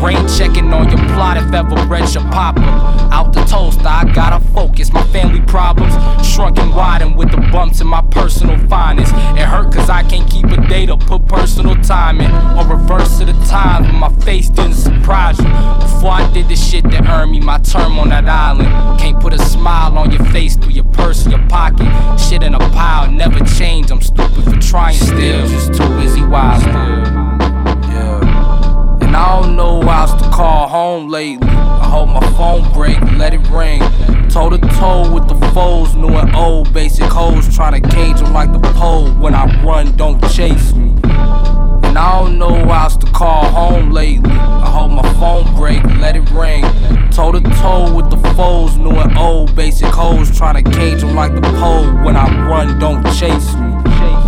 Rain 0.00 0.26
checking 0.36 0.72
on 0.72 0.88
your 0.88 0.98
plot 1.14 1.36
if 1.36 1.52
ever 1.52 1.86
bread 1.86 2.08
should 2.08 2.22
pop 2.32 2.56
up. 2.58 3.12
Out 3.12 3.32
the 3.32 3.44
toaster, 3.44 3.86
I 3.86 4.10
gotta 4.12 4.44
focus. 4.52 4.92
My 4.92 5.04
family 5.08 5.40
problems 5.42 5.94
shrunk 6.26 6.58
and 6.58 6.74
widened 6.74 7.16
with 7.16 7.30
the 7.30 7.40
bumps 7.52 7.80
in 7.80 7.86
my 7.86 8.02
personal 8.10 8.58
finance. 8.68 9.10
It 9.38 9.46
hurt 9.46 9.72
cause 9.72 9.88
I 9.88 10.02
can't 10.02 10.28
keep 10.28 10.46
a 10.46 10.56
date 10.68 10.86
to 10.86 10.96
put 10.96 11.26
personal 11.26 11.76
time 11.76 12.20
in. 12.20 12.30
Or 12.58 12.66
reverse 12.66 13.18
to 13.18 13.26
the 13.26 13.32
time 13.44 13.84
when 13.84 13.96
my 13.96 14.12
face 14.24 14.48
didn't 14.48 14.74
surprise 14.74 15.33
Taraji. 15.36 15.80
Before 15.80 16.10
I 16.10 16.30
did 16.32 16.48
the 16.48 16.56
shit 16.56 16.84
that 16.90 17.08
earned 17.08 17.32
me 17.32 17.40
my 17.40 17.58
term 17.58 17.98
on 17.98 18.08
that 18.10 18.26
island. 18.26 18.68
Can't 19.00 19.20
put 19.20 19.32
a 19.32 19.38
smile 19.38 19.96
on 19.98 20.10
your 20.10 20.24
face 20.26 20.56
through 20.56 20.72
your 20.72 20.84
purse 20.84 21.26
or 21.26 21.30
your 21.30 21.46
pocket. 21.48 21.88
Shit 22.18 22.42
in 22.42 22.54
a 22.54 22.58
pile, 22.58 23.10
never 23.10 23.40
change. 23.44 23.90
I'm 23.90 24.00
stupid 24.00 24.44
for 24.44 24.60
trying 24.60 24.96
still. 24.96 25.46
Just 25.48 25.74
too 25.74 25.88
busy 25.98 26.20
wildin'. 26.20 27.40
Yeah. 27.90 28.44
I 29.16 29.40
don't 29.40 29.54
know 29.54 29.78
why 29.78 29.94
I 29.94 30.00
else 30.00 30.20
to 30.20 30.28
call 30.30 30.66
home 30.66 31.08
lately. 31.08 31.46
I 31.46 31.88
hope 31.88 32.08
my 32.08 32.32
phone 32.36 32.72
break, 32.72 33.00
let 33.16 33.32
it 33.32 33.48
ring. 33.48 33.80
Toe 34.28 34.50
to 34.50 34.58
toe 34.58 35.08
with 35.14 35.28
the 35.28 35.36
foes, 35.52 35.94
new 35.94 36.08
and 36.08 36.34
old. 36.34 36.74
Basic 36.74 37.04
hoes 37.04 37.54
trying 37.54 37.80
to 37.80 37.88
cage 37.88 38.18
them 38.18 38.32
like 38.32 38.52
the 38.52 38.58
pole. 38.74 39.10
When 39.12 39.34
I 39.34 39.44
run, 39.62 39.96
don't 39.96 40.20
chase 40.32 40.72
me. 40.74 40.93
And 41.94 42.00
I 42.00 42.18
don't 42.18 42.38
know 42.38 42.50
why 42.66 42.82
else 42.82 42.96
to 42.96 43.06
call 43.06 43.44
home 43.44 43.90
lately. 43.92 44.32
I 44.32 44.68
hold 44.68 44.90
my 44.90 45.14
phone 45.14 45.54
break, 45.54 45.80
let 46.00 46.16
it 46.16 46.28
ring. 46.32 46.64
Toe 47.12 47.30
to 47.30 47.40
toe 47.40 47.94
with 47.94 48.10
the 48.10 48.16
foes, 48.34 48.76
new 48.76 48.90
and 48.90 49.16
old. 49.16 49.54
Basic 49.54 49.86
hoes 49.86 50.36
trying 50.36 50.64
to 50.64 50.68
cage 50.72 51.02
them 51.02 51.14
like 51.14 51.32
the 51.36 51.40
pole. 51.40 51.84
When 52.04 52.16
I 52.16 52.48
run, 52.48 52.80
don't 52.80 53.04
chase 53.14 53.54
me. 53.54 54.23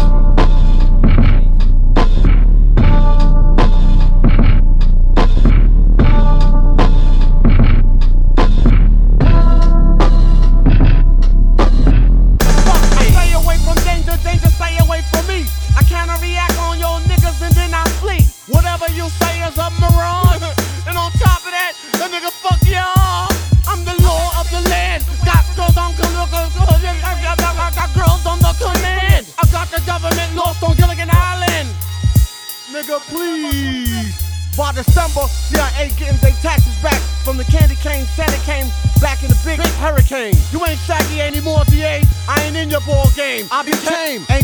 came. 43.87 44.36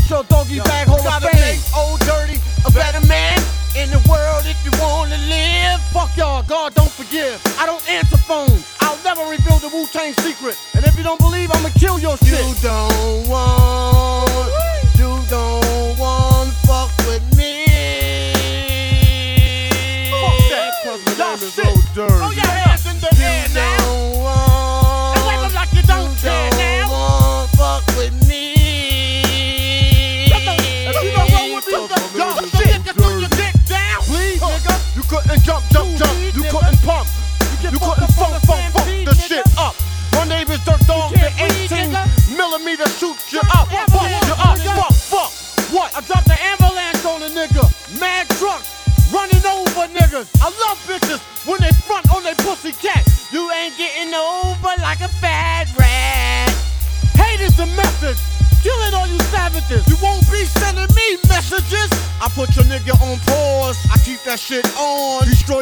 nigga 62.72 62.96
on 63.02 63.18
pause. 63.26 63.76
I 63.92 63.98
keep 63.98 64.22
that 64.24 64.40
shit 64.40 64.64
on. 64.78 65.24
Destroy 65.26 65.60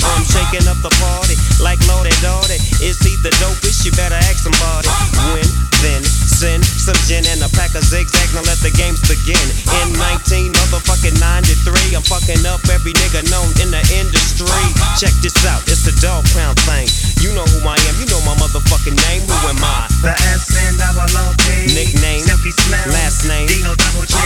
I'm 0.00 0.24
shaking 0.24 0.64
up 0.68 0.78
the 0.80 0.92
party 1.02 1.36
like 1.60 1.78
Lordy 1.88 2.14
Dottie. 2.24 2.60
Is 2.80 2.98
he 3.02 3.16
the 3.20 3.30
dopest? 3.42 3.84
You 3.84 3.92
better 3.92 4.16
ask 4.16 4.46
somebody. 4.46 4.88
When, 5.34 5.46
then, 5.82 6.02
send 6.02 6.62
some 6.64 6.98
gin 7.06 7.26
and 7.30 7.42
a 7.42 7.50
pack 7.52 7.74
of 7.74 7.82
zigzag. 7.82 8.30
Now 8.34 8.46
let 8.46 8.58
the 8.62 8.70
games 8.72 9.02
begin. 9.04 9.42
In 9.82 9.94
19 9.98 10.54
motherfucking 10.54 11.18
93, 11.18 11.98
I'm 11.98 12.02
fucking 12.06 12.42
up 12.46 12.62
every 12.70 12.94
nigga 12.94 13.26
known 13.30 13.50
in 13.62 13.70
the 13.74 13.82
industry. 13.94 14.50
Check 14.98 15.14
this 15.22 15.36
out, 15.46 15.62
it's 15.66 15.86
the 15.86 15.94
dog 16.00 16.26
pound 16.34 16.58
thing. 16.66 16.86
You 17.22 17.34
know 17.34 17.46
who 17.46 17.62
I 17.66 17.78
am, 17.90 17.94
you 17.98 18.06
know 18.10 18.22
my 18.26 18.34
motherfucking 18.38 18.98
name. 19.10 19.22
Who 19.26 19.36
am 19.50 19.62
I? 19.62 19.86
The 20.02 20.14
S 20.34 20.50
and 20.58 20.78
double 20.78 21.06
O 21.06 21.34
P. 21.46 21.70
Nickname, 21.74 22.26
Silky 22.26 22.50
last 22.90 23.26
name. 23.26 23.46
Dino 23.46 23.74
double 23.74 24.06
J. 24.06 24.16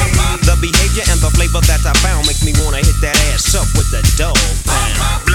The 0.49 0.57
behavior 0.61 1.05
and 1.13 1.21
the 1.21 1.31
flavor 1.37 1.61
that 1.69 1.85
I 1.85 1.93
found 2.01 2.27
makes 2.27 2.45
me 2.45 2.53
wanna 2.65 2.79
hit 2.79 2.97
that 3.01 3.17
ass 3.33 3.55
up 3.55 3.69
with 3.77 3.91
the 3.91 4.01
dog 4.17 4.37
pound. 4.65 5.26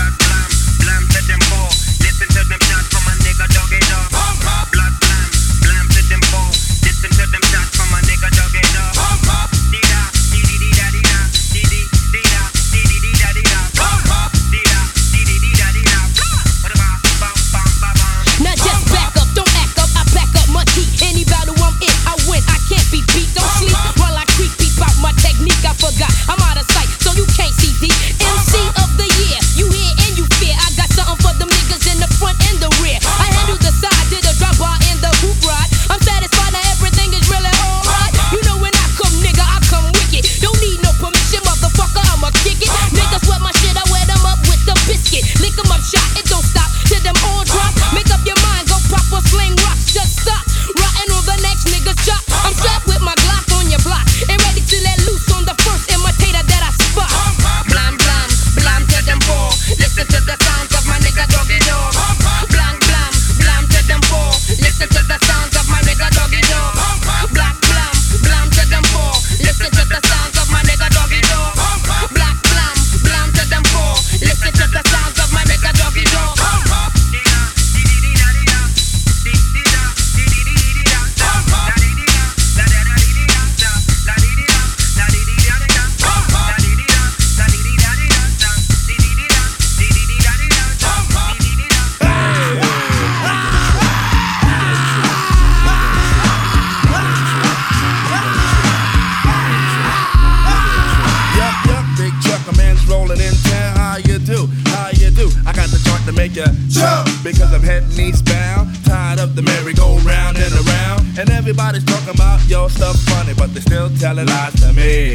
Stuff 112.81 112.97
funny, 113.13 113.33
but 113.35 113.53
they 113.53 113.59
still 113.59 113.89
telling 114.01 114.25
lies 114.25 114.53
to 114.59 114.73
me. 114.73 115.13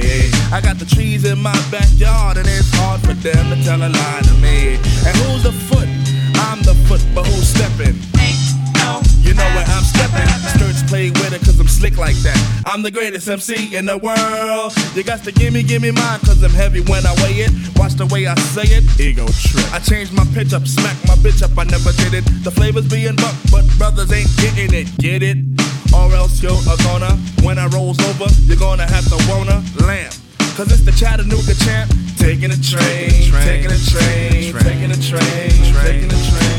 I 0.55 0.61
got 0.62 0.79
the 0.79 0.87
trees 0.87 1.25
in 1.25 1.43
my 1.43 1.59
backyard, 1.69 2.37
and 2.37 2.47
it's 2.47 2.71
hard 2.79 3.01
for 3.01 3.14
them 3.14 3.45
to 3.51 3.57
tell 3.64 3.83
a 3.83 3.91
lie 3.91 4.23
to 4.23 4.35
me. 4.39 4.79
And 5.03 5.14
who's 5.27 5.43
the 5.43 5.51
foot? 5.67 5.91
I'm 6.47 6.62
the 6.62 6.79
foot, 6.87 7.03
but 7.12 7.27
who's 7.27 7.49
stepping? 7.49 7.99
You 9.27 9.35
know 9.35 9.51
where 9.59 9.67
I'm 9.67 9.83
stepping. 9.83 10.29
Skirts 10.55 10.83
play 10.87 11.11
with 11.11 11.33
it 11.33 11.41
cause 11.41 11.59
I'm 11.59 11.67
slick 11.67 11.99
like 11.99 12.14
that. 12.23 12.39
I'm 12.64 12.83
the 12.83 12.93
greatest 12.93 13.27
MC 13.29 13.75
in 13.75 13.85
the 13.85 13.99
world. 13.99 14.73
You 14.95 15.03
got 15.03 15.25
to 15.25 15.33
gimme, 15.33 15.64
gimme 15.64 15.91
mine 15.91 16.21
cause 16.21 16.41
I'm 16.45 16.55
heavy 16.55 16.83
when 16.83 17.05
I 17.05 17.12
weigh 17.25 17.43
it. 17.43 17.51
Watch 17.75 17.95
the 17.95 18.07
way 18.07 18.29
I 18.29 18.37
say 18.55 18.62
it. 18.79 18.85
Ego 19.01 19.27
trip. 19.27 19.67
I 19.75 19.81
changed 19.81 20.12
my 20.12 20.25
pitch 20.33 20.53
up, 20.53 20.69
smack 20.69 20.97
my 21.09 21.17
bitch 21.17 21.43
up, 21.43 21.59
I 21.59 21.64
never 21.64 21.91
did 21.99 22.14
it. 22.14 22.25
The 22.45 22.53
flavors 22.53 22.87
being 22.87 23.17
buck, 23.17 23.35
but 23.51 23.67
brothers 23.77 24.12
ain't 24.12 24.31
getting 24.37 24.73
it. 24.73 24.87
Get 24.99 25.25
it? 25.25 25.39
Or 25.97 26.14
else 26.14 26.42
you're 26.42 26.53
a 26.53 26.76
gonna. 26.84 27.16
When 27.42 27.59
I 27.59 27.66
rolls 27.68 27.99
over, 28.09 28.26
you're 28.44 28.59
gonna 28.59 28.86
have 28.86 29.07
to 29.09 29.18
wanna 29.28 29.64
lamb. 29.86 30.12
Cause 30.57 30.70
it's 30.72 30.82
the 30.82 30.92
Chattanooga 30.92 31.55
champ. 31.64 31.90
Taking 32.16 32.51
a 32.51 32.61
train, 32.61 33.32
taking 33.44 33.70
a 33.70 33.78
train, 33.78 34.53
taking 34.61 34.90
a 34.90 35.01
train, 35.01 35.51
taking 35.84 36.11
a 36.11 36.20
train. 36.30 36.57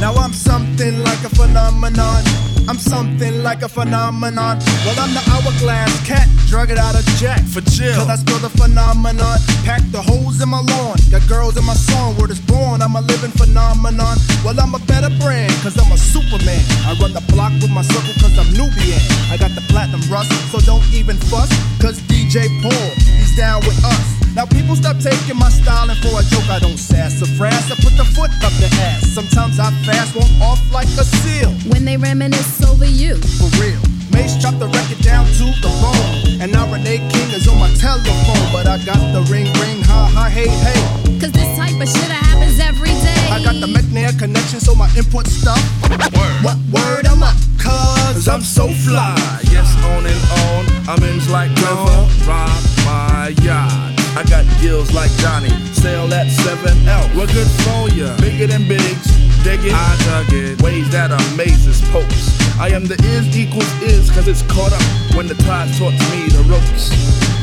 Now 0.00 0.14
I'm 0.14 0.32
something 0.32 1.02
like 1.04 1.22
a 1.24 1.28
phenomenon. 1.28 2.49
I'm 2.70 2.78
something 2.78 3.42
like 3.42 3.62
a 3.62 3.68
phenomenon. 3.68 4.62
Well, 4.86 4.94
I'm 5.02 5.10
the 5.10 5.18
hourglass 5.26 5.90
cat, 6.06 6.28
drug 6.46 6.70
it 6.70 6.78
out 6.78 6.94
of 6.94 7.02
jack. 7.18 7.42
For 7.42 7.60
chill. 7.62 7.98
Cause 7.98 8.08
I 8.08 8.14
spill 8.14 8.38
the 8.38 8.48
phenomenon. 8.48 9.38
Pack 9.66 9.82
the 9.90 10.00
holes 10.00 10.40
in 10.40 10.50
my 10.50 10.62
lawn. 10.62 10.94
Got 11.10 11.26
girls 11.26 11.56
in 11.56 11.64
my 11.64 11.74
song. 11.74 12.16
Word 12.16 12.30
is 12.30 12.38
born. 12.38 12.80
I'm 12.80 12.94
a 12.94 13.00
living 13.00 13.32
phenomenon. 13.32 14.18
Well, 14.44 14.54
I'm 14.54 14.72
a 14.72 14.78
better 14.86 15.10
brand. 15.18 15.50
Cause 15.66 15.74
I'm 15.82 15.90
a 15.90 15.98
superman. 15.98 16.62
I 16.86 16.94
run 17.02 17.12
the 17.12 17.26
block 17.34 17.50
with 17.58 17.74
my 17.74 17.82
circle 17.82 18.14
cause 18.22 18.38
I'm 18.38 18.46
Nubian. 18.54 19.02
I 19.34 19.36
got 19.36 19.50
the 19.58 19.66
platinum 19.66 20.06
rust. 20.06 20.30
So 20.54 20.62
don't 20.62 20.86
even 20.94 21.16
fuss. 21.26 21.50
Cause 21.82 21.98
DJ 22.06 22.46
Paul, 22.62 22.90
he's 23.18 23.34
down 23.34 23.66
with 23.66 23.82
us. 23.82 24.20
Now 24.34 24.46
people 24.46 24.76
stop 24.76 24.96
taking 25.02 25.36
my 25.36 25.50
styling 25.50 25.96
for 25.96 26.14
a 26.14 26.22
joke. 26.30 26.46
I 26.48 26.60
don't 26.60 26.78
sass 26.78 27.20
or 27.20 27.26
frass. 27.34 27.66
I 27.66 27.74
put 27.82 27.96
the 27.98 28.06
foot 28.14 28.30
up 28.46 28.54
the 28.62 28.70
ass. 28.86 29.10
Sometimes 29.10 29.58
I 29.58 29.74
fast, 29.82 30.14
walk 30.14 30.30
off 30.40 30.62
like 30.70 30.86
a 30.86 31.04
seal. 31.04 31.50
When 31.66 31.84
they 31.84 31.96
reminisce 31.96 32.59
over 32.64 32.86
you. 32.86 33.16
For 33.38 33.48
real. 33.60 33.80
Mace 34.12 34.40
chopped 34.40 34.58
the 34.58 34.66
record 34.66 35.00
down 35.02 35.26
to 35.38 35.44
the 35.62 35.70
bone. 35.80 36.40
And 36.40 36.52
now 36.52 36.70
Renee 36.72 36.98
King 37.12 37.30
is 37.30 37.46
on 37.48 37.58
my 37.58 37.70
telephone. 37.74 38.46
But 38.52 38.66
I 38.66 38.78
got 38.84 39.00
the 39.12 39.22
ring 39.30 39.46
ring, 39.60 39.82
ha 39.84 40.10
ha, 40.12 40.28
hey 40.28 40.48
hey. 40.48 40.80
Cause 41.20 41.32
this 41.32 41.50
type 41.56 41.76
of 41.76 41.88
shit 41.88 42.10
happens 42.10 42.58
every 42.58 42.94
day. 43.04 43.22
I 43.30 43.42
got 43.44 43.60
the 43.60 43.68
McNair 43.68 44.16
connection, 44.18 44.60
so 44.60 44.74
my 44.74 44.90
input 44.96 45.26
stuff. 45.26 45.60
Word. 45.88 46.36
What 46.42 46.58
word 46.72 47.06
I'm 47.06 47.22
up? 47.22 47.36
Cause 47.60 48.26
I'm 48.28 48.42
so 48.42 48.68
fly. 48.68 49.14
Yes, 49.52 49.68
on 49.84 50.06
and 50.06 50.22
on. 50.44 50.62
I'm 50.88 51.02
in 51.04 51.20
like 51.30 51.50
river. 51.60 52.08
Rock 52.26 52.62
my 52.84 53.34
yacht. 53.42 53.70
I 54.16 54.24
got 54.28 54.44
gills 54.60 54.92
like 54.92 55.10
Johnny. 55.18 55.50
Sail 55.72 56.12
at 56.12 56.26
7L. 56.26 57.14
We're 57.14 57.26
good 57.28 57.50
for 57.62 57.88
ya. 57.94 58.16
Bigger 58.18 58.48
than 58.48 58.66
bigs. 58.66 59.19
Dig 59.42 59.64
it? 59.64 59.72
I 59.72 59.96
dug 60.04 60.32
it. 60.32 60.62
Ways 60.62 60.90
that 60.90 61.10
amazes 61.10 61.80
popes. 61.90 62.36
I 62.58 62.68
am 62.68 62.84
the 62.84 62.96
is 63.16 63.26
equals 63.36 63.70
is, 63.82 64.10
cause 64.10 64.28
it's 64.28 64.42
caught 64.42 64.72
up 64.72 64.84
when 65.16 65.26
the 65.26 65.34
tide 65.46 65.72
taught 65.78 65.96
me 66.12 66.28
the 66.28 66.44
ropes. 66.44 66.92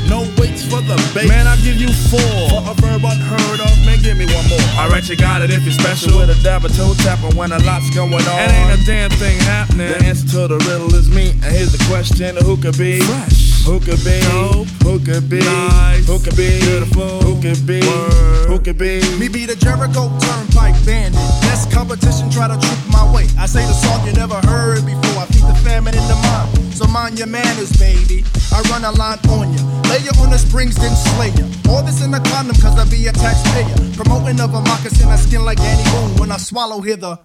No 0.08 0.24
weights 0.38 0.64
for 0.64 0.80
the 0.80 0.96
base. 1.14 1.28
Man, 1.28 1.48
I 1.48 1.58
give 1.58 1.76
you 1.76 1.92
four. 2.08 2.22
For 2.50 2.64
a 2.64 2.74
verb 2.80 3.04
unheard 3.04 3.60
of, 3.60 3.74
man, 3.84 4.00
give 4.02 4.18
me 4.18 4.26
one 4.32 4.48
more. 4.48 4.62
Alright, 4.80 5.10
you 5.10 5.18
got 5.18 5.42
it 5.42 5.50
if 5.50 5.64
you're 5.64 5.74
special. 5.74 6.18
With 6.18 6.30
a 6.30 6.40
dab 6.44 6.64
of 6.64 6.76
toe 6.76 6.94
tapper 7.04 7.36
when 7.36 7.52
a 7.52 7.60
lot's 7.66 7.90
going 7.94 8.14
on. 8.14 8.40
And 8.40 8.52
ain't 8.52 8.82
a 8.82 8.86
damn 8.86 9.12
thing 9.12 9.38
happening. 9.40 9.90
The 9.90 10.06
answer 10.06 10.28
to 10.28 10.48
the 10.48 10.58
riddle 10.70 10.94
is 10.96 11.10
me. 11.10 11.32
And 11.44 11.52
here's 11.52 11.74
the 11.74 11.84
question 11.92 12.38
who 12.38 12.56
could 12.56 12.78
be? 12.78 13.02
Fresh. 13.02 13.57
Who 13.68 13.82
could 13.82 14.00
be? 14.06 14.22
Dope. 14.22 14.68
Who 14.84 14.98
could 14.98 15.30
be? 15.30 15.40
Nice. 15.40 16.08
Who 16.08 16.20
could 16.20 16.38
be? 16.38 16.58
Beautiful. 16.62 17.20
Who 17.20 17.42
could 17.42 17.68
be? 17.68 17.82
Word. 17.82 18.48
Who 18.48 18.60
could 18.60 18.78
be? 18.78 19.02
Me 19.20 19.28
be 19.28 19.46
the 19.46 19.58
Jericho 19.58 20.08
Turnpike 20.20 20.80
Bandit. 20.86 21.20
Best 21.44 21.70
competition, 21.70 22.30
try 22.30 22.48
to 22.48 22.56
troop 22.56 22.80
my 22.90 23.04
way. 23.14 23.28
I 23.38 23.46
say 23.46 23.66
the 23.68 23.74
song 23.74 24.08
you 24.08 24.14
never 24.14 24.40
heard 24.48 24.86
before. 24.86 25.22
I 25.22 25.26
feed 25.28 25.44
the 25.44 25.56
famine 25.68 25.94
in 25.96 26.08
the 26.08 26.16
mind. 26.16 26.57
So 26.78 26.86
mind 26.86 27.18
your 27.18 27.26
manners, 27.26 27.72
baby. 27.80 28.24
I 28.54 28.62
run 28.70 28.86
a 28.86 28.92
line 28.92 29.18
on 29.34 29.50
ya. 29.50 29.62
Lay 29.90 29.98
ya 30.06 30.14
on 30.22 30.30
the 30.30 30.38
springs, 30.38 30.76
then 30.76 30.94
slay 30.94 31.34
ya. 31.34 31.50
All 31.74 31.82
this 31.82 32.06
in 32.06 32.12
the 32.12 32.22
condom, 32.30 32.54
cause 32.62 32.78
I 32.78 32.86
be 32.86 33.08
a 33.08 33.12
taxpayer. 33.12 33.74
Promoting 33.98 34.40
of 34.40 34.54
a 34.54 34.62
moccasin, 34.62 35.10
I 35.10 35.16
skin 35.16 35.44
like 35.44 35.60
Annie 35.60 35.90
Boone. 35.90 36.14
When 36.22 36.32
I 36.32 36.38
swallow, 36.38 36.80
hither, 36.82 37.18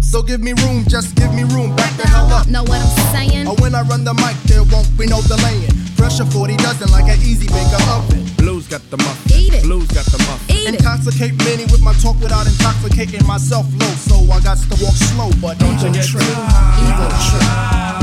so 0.00 0.22
give 0.22 0.40
me 0.40 0.52
room, 0.64 0.84
just 0.84 1.16
give 1.16 1.32
me 1.32 1.44
room. 1.56 1.74
Back 1.74 1.96
the 1.96 2.06
hell 2.06 2.28
up. 2.32 2.48
Know 2.48 2.64
what 2.64 2.84
I'm 2.84 3.16
saying? 3.16 3.48
Or 3.48 3.56
when 3.64 3.74
I 3.74 3.80
run 3.80 4.04
the 4.04 4.12
mic, 4.12 4.36
there 4.44 4.62
won't 4.64 4.92
be 4.98 5.06
no 5.06 5.22
delaying. 5.22 5.72
Pressure 5.96 6.26
40 6.26 6.56
dozen 6.58 6.92
like 6.92 7.08
an 7.08 7.16
easy 7.24 7.48
baker 7.48 7.80
oven. 7.88 8.28
Blues 8.36 8.68
got 8.68 8.84
the 8.90 8.98
muffin. 8.98 9.32
Eat 9.32 9.54
it. 9.54 9.62
Blues 9.62 9.88
got 9.88 10.04
the 10.04 10.18
muffin. 10.28 10.54
Eat 10.54 10.68
it. 10.68 10.74
Intoxicate 10.80 11.32
many 11.48 11.64
with 11.72 11.80
my 11.80 11.92
talk 12.04 12.20
without 12.20 12.46
intoxicating 12.46 13.26
myself 13.26 13.64
low. 13.80 13.94
So 14.04 14.20
I 14.28 14.40
got 14.44 14.58
to 14.58 14.76
walk 14.84 14.96
slow, 15.00 15.32
but 15.40 15.56
don't 15.58 15.80
you 15.80 15.92
get 15.96 16.04
trip. 16.04 16.20
too 16.20 16.36
high. 16.36 16.84
Ego 16.84 17.08
trip. 17.24 17.48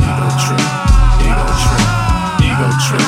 Ego 0.01 0.29
trip. 0.41 0.94
Ego 2.55 2.71
trip. 2.87 3.01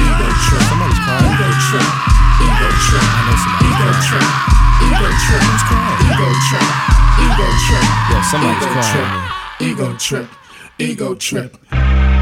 Ego 0.00 0.28
trip. 0.40 0.56
Ego. 0.56 0.68
Somebody's 0.70 0.98
crying. 1.04 1.28
Ego 1.28 1.48
trip. 1.68 1.88
Ego 2.40 2.68
trip. 2.86 3.04
I 3.04 3.20
know 3.26 3.36
somebody. 3.44 3.68
Ego 3.68 3.88
trip. 4.08 4.24
Ego 4.88 5.08
trip. 5.20 5.42
Who's 5.44 5.64
crying? 5.68 6.00
Ego 6.08 6.28
trip. 6.48 6.68
Ego 7.20 7.46
trip. 7.66 7.84
Yo, 8.10 8.16
somebody's 8.30 8.62
Ego 8.62 8.72
crying, 8.72 8.88
trip. 8.88 9.68
Ego 9.68 9.96
trip. 9.98 10.28
Ego 10.78 11.14
trip. 11.14 12.15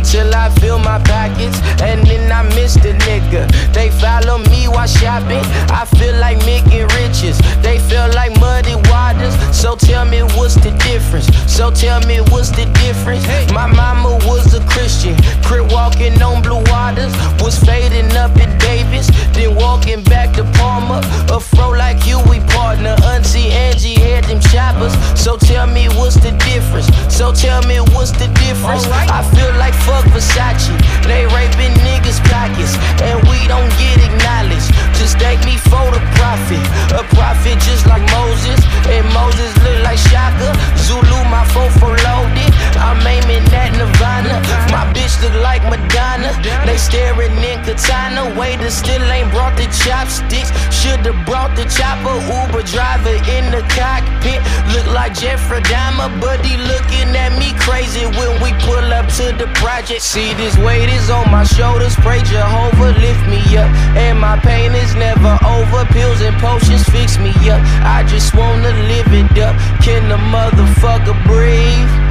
Until 0.00 0.34
I 0.34 0.48
fill 0.60 0.78
my 0.78 0.98
pockets 1.04 1.60
and 1.82 2.06
then 2.06 2.32
I 2.32 2.42
miss 2.56 2.72
the 2.72 2.96
nigga. 3.04 3.44
They 3.74 3.90
follow 4.00 4.38
me 4.48 4.66
while 4.66 4.86
shopping. 4.86 5.44
I 5.68 5.84
feel 5.84 6.16
like 6.16 6.38
making 6.46 6.88
riches. 6.96 7.36
They 7.60 7.78
feel 7.78 8.08
like 8.14 8.32
muddy 8.40 8.76
waters. 8.88 9.36
So 9.52 9.76
tell 9.76 10.06
me 10.06 10.22
what's 10.36 10.54
the 10.54 10.72
difference? 10.88 11.28
So 11.44 11.70
tell 11.70 12.00
me 12.08 12.20
what's 12.32 12.48
the 12.48 12.64
difference? 12.80 13.24
My 13.52 13.66
mama 13.66 14.16
was 14.24 14.54
a 14.54 14.64
Christian, 14.72 15.16
crib 15.44 15.70
walking 15.70 16.16
on 16.22 16.40
blue 16.40 16.64
waters, 16.72 17.12
was 17.44 17.58
fading 17.58 18.10
up 18.16 18.32
in 18.40 18.50
Davis, 18.58 19.06
then 19.36 19.54
walking 19.54 20.02
back 20.04 20.32
to 20.36 20.44
Palmer. 20.56 21.00
A 21.28 21.38
fro 21.38 21.70
like 21.70 22.06
you, 22.06 22.18
we 22.30 22.40
partner. 22.56 22.96
Auntie 23.04 23.52
Angie 23.52 24.00
had 24.00 24.24
them 24.24 24.40
choppers. 24.40 24.96
So 25.12 25.36
tell 25.36 25.66
me 25.66 25.88
what's 26.00 26.16
the 26.16 26.32
difference? 26.48 26.88
So 27.14 27.34
tell 27.34 27.60
me 27.68 27.80
what's 27.92 28.12
the 28.12 28.28
difference? 28.40 28.86
I 28.88 29.22
feel 29.36 29.52
like 29.60 29.74
fuck 29.90 30.06
Versace. 30.14 30.70
They 31.10 31.26
raping 31.34 31.74
niggas' 31.82 32.22
pockets, 32.30 32.78
and 33.02 33.18
we 33.26 33.38
don't 33.50 33.72
get 33.82 33.98
acknowledged. 34.06 34.70
Just 34.94 35.18
thank 35.18 35.42
me 35.44 35.56
for 35.58 35.86
the 35.90 36.02
profit. 36.14 36.62
A 36.94 37.02
prophet 37.18 37.58
just 37.66 37.84
like 37.90 38.04
Moses, 38.14 38.60
and 38.94 39.04
Moses 39.10 39.50
look 39.64 39.78
like 39.82 39.98
Shaka. 39.98 40.54
Zulu, 40.86 41.18
my 41.34 41.42
fofo 41.52 41.90
loaded. 42.06 42.49
I'm 42.80 43.04
aiming 43.06 43.44
at 43.52 43.76
Nirvana. 43.76 44.40
My 44.72 44.88
bitch 44.96 45.20
look 45.22 45.36
like 45.44 45.62
Madonna. 45.68 46.32
They 46.64 46.76
staring 46.76 47.36
in 47.44 47.60
katana. 47.62 48.32
Waiter 48.38 48.70
still 48.70 49.04
ain't 49.12 49.30
brought 49.30 49.56
the 49.56 49.68
chopsticks. 49.84 50.50
Should've 50.72 51.16
brought 51.26 51.54
the 51.56 51.68
chopper. 51.68 52.16
Uber 52.24 52.64
driver 52.64 53.16
in 53.28 53.52
the 53.52 53.62
cockpit. 53.68 54.40
Look 54.72 54.86
like 54.96 55.12
Jeffrey 55.14 55.60
Dahmer, 55.68 56.08
but 56.20 56.44
he 56.44 56.56
looking 56.56 57.12
at 57.14 57.36
me 57.38 57.52
crazy 57.60 58.06
when 58.16 58.32
we 58.42 58.50
pull 58.64 58.86
up 58.92 59.06
to 59.20 59.32
the 59.36 59.46
project. 59.60 60.02
See 60.02 60.32
this 60.34 60.56
weight 60.58 60.88
is 60.88 61.10
on 61.10 61.30
my 61.30 61.44
shoulders. 61.44 61.94
Pray 61.96 62.22
Jehovah 62.24 62.96
lift 62.98 63.24
me 63.28 63.40
up, 63.56 63.68
and 63.96 64.18
my 64.18 64.38
pain 64.40 64.72
is 64.72 64.94
never 64.94 65.38
over. 65.44 65.84
Pills 65.92 66.20
and 66.22 66.36
potions 66.40 66.84
fix 66.88 67.18
me 67.18 67.32
up. 67.50 67.60
I 67.84 68.04
just 68.08 68.34
wanna 68.34 68.72
live 68.88 69.12
it 69.12 69.38
up. 69.38 69.54
Can 69.82 70.08
the 70.08 70.16
motherfucker 70.16 71.16
breathe? 71.26 72.09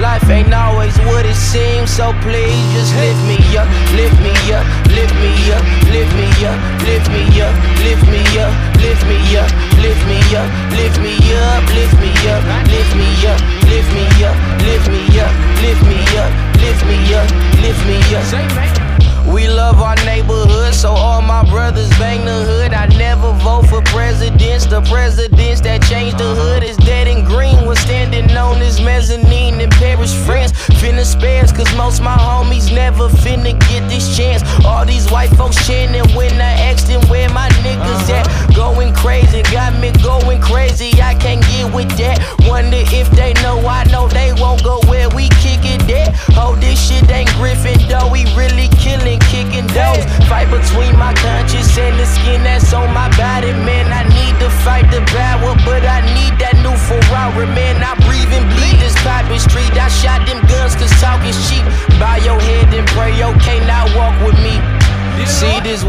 Life 0.00 0.28
ain't 0.28 0.52
always 0.52 0.94
what 1.08 1.24
it 1.24 1.34
seems, 1.34 1.90
so 1.90 2.12
please 2.20 2.68
just 2.76 2.92
lift 3.00 3.16
me 3.24 3.38
up, 3.56 3.64
lift 3.96 4.12
me 4.20 4.36
up, 4.52 4.66
lift 4.92 5.14
me 5.24 5.32
up, 5.48 5.64
lift 5.88 6.12
me 6.20 6.28
up, 6.44 6.58
lift 6.84 7.08
me 7.08 7.24
up, 7.40 7.54
lift 7.80 8.04
me 8.12 8.20
up, 8.36 8.52
lift 8.76 9.02
me 9.08 9.24
up, 9.32 9.48
lift 9.80 10.04
me 10.04 10.20
up, 10.36 10.44
lift 10.76 11.00
me 11.00 11.16
up, 11.32 11.64
lift 11.72 11.96
me 11.96 12.12
up, 12.28 12.44
lift 12.68 12.92
me 12.92 13.08
up, 13.24 13.40
lift 13.64 13.88
me 13.96 14.04
up, 14.28 14.44
lift 14.60 14.86
me 14.92 15.16
up, 15.16 15.32
lift 15.64 15.82
me 15.88 15.98
up, 16.12 16.36
lift 16.60 16.84
me 16.84 17.14
up, 17.14 17.30
lift 17.62 17.82
me 17.86 17.96
up. 18.16 18.95
We 19.32 19.48
love 19.48 19.80
our 19.80 19.96
neighborhood, 20.04 20.74
so 20.74 20.90
all 20.90 21.20
my 21.20 21.44
brothers 21.50 21.90
bang 21.98 22.24
the 22.24 22.44
hood. 22.44 22.72
I 22.72 22.86
never 22.96 23.32
vote 23.42 23.66
for 23.68 23.82
presidents. 23.82 24.66
The 24.66 24.80
presidents 24.82 25.60
that 25.62 25.82
changed 25.82 26.18
the 26.18 26.34
hood 26.34 26.62
is 26.62 26.76
dead 26.76 27.08
and 27.08 27.26
green. 27.26 27.66
Was 27.66 27.78
standing 27.80 28.30
on 28.36 28.58
this 28.60 28.80
mezzanine 28.80 29.60
in 29.60 29.70
Paris, 29.70 30.14
France. 30.24 30.52
Finna 30.80 31.04
spares, 31.04 31.52
cause 31.52 31.72
most 31.76 32.00
my 32.00 32.16
homies 32.16 32.72
never 32.72 33.08
finna 33.08 33.58
get 33.68 33.88
this 33.88 34.16
chance. 34.16 34.42
All 34.64 34.84
these 34.84 35.10
white 35.10 35.30
folks 35.30 35.56
chanting 35.66 36.06
when 36.16 36.32
I 36.40 36.52
asked 36.70 36.86
them 36.86 37.02
where 37.08 37.28
my 37.30 37.48
niggas 37.66 38.08
uh-huh. 38.08 38.48
at. 38.48 38.54
Going 38.54 38.94
crazy, 38.94 39.42
got 39.50 39.78
me 39.80 39.90
going 40.02 40.40
crazy. 40.40 41.02
I 41.02 41.14
can't 41.14 41.42
get 41.42 41.74
with 41.74 41.90
that. 41.98 42.18
Wonder 42.46 42.78
if 42.94 43.10
they 43.10 43.32
know 43.42 43.58
I 43.66 43.84
know 43.90 44.08
they 44.08 44.32
won't 44.34 44.62
go 44.62 44.80
where 44.86 45.08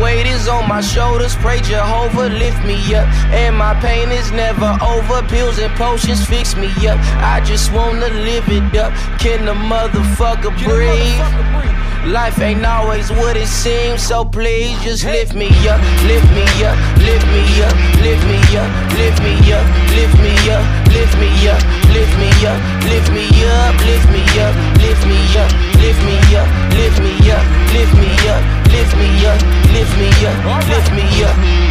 weight 0.02 0.26
is 0.28 0.48
on 0.48 0.68
my 0.68 0.82
shoulders. 0.82 1.36
Pray 1.36 1.60
Jehovah 1.62 2.30
lift 2.30 2.64
me 2.66 2.78
up, 2.96 3.08
and 3.32 3.56
my 3.56 3.74
pain 3.82 4.10
is 4.12 4.32
never 4.32 4.78
over. 4.82 5.26
Pills 5.28 5.60
and 5.60 5.74
potions 5.76 6.26
fix 6.26 6.56
me 6.56 6.70
up. 6.88 7.00
I 7.22 7.42
just 7.46 7.72
wanna 7.72 8.08
live 8.08 8.48
it 8.50 8.76
up. 8.78 8.94
Can 9.20 9.46
the 9.46 9.54
motherfucker 9.54 10.54
breathe? 10.64 11.68
Life 12.06 12.40
ain't 12.40 12.66
always 12.66 13.12
what 13.12 13.36
it 13.36 13.48
seems, 13.48 14.02
so 14.02 14.24
please 14.24 14.82
just 14.82 15.04
lift 15.04 15.34
me 15.36 15.50
up, 15.68 15.82
lift 16.08 16.30
me 16.32 16.48
up, 16.64 16.78
lift 17.04 17.28
me 17.28 17.44
up, 17.68 17.76
lift 18.00 18.24
me 18.32 18.40
up, 18.56 18.72
lift 18.96 19.20
me 19.22 19.36
up, 19.52 19.66
lift 19.92 20.18
me 20.24 20.34
up, 20.50 20.64
lift 20.88 21.18
me 21.20 21.50
up, 21.50 21.87
lift 21.98 22.18
me 22.20 22.30
up, 22.46 22.62
lift 22.86 23.12
me 23.12 23.26
up, 23.50 23.74
lift 23.90 24.08
me 24.14 24.22
up, 24.46 24.54
lift 24.78 25.04
me 25.10 25.18
up, 25.42 25.52
lift 25.82 26.02
me 26.06 26.16
up, 26.38 26.48
lift 26.78 27.00
me 27.02 27.32
up, 27.32 27.46
lift 27.74 27.94
me 27.98 28.10
up, 28.30 28.44
lift 28.72 28.94
me 28.98 29.26
up, 29.26 29.42
lift 29.74 29.98
me 29.98 30.10
up, 30.28 30.68
lift 30.70 30.92
me 30.94 31.24
up. 31.24 31.67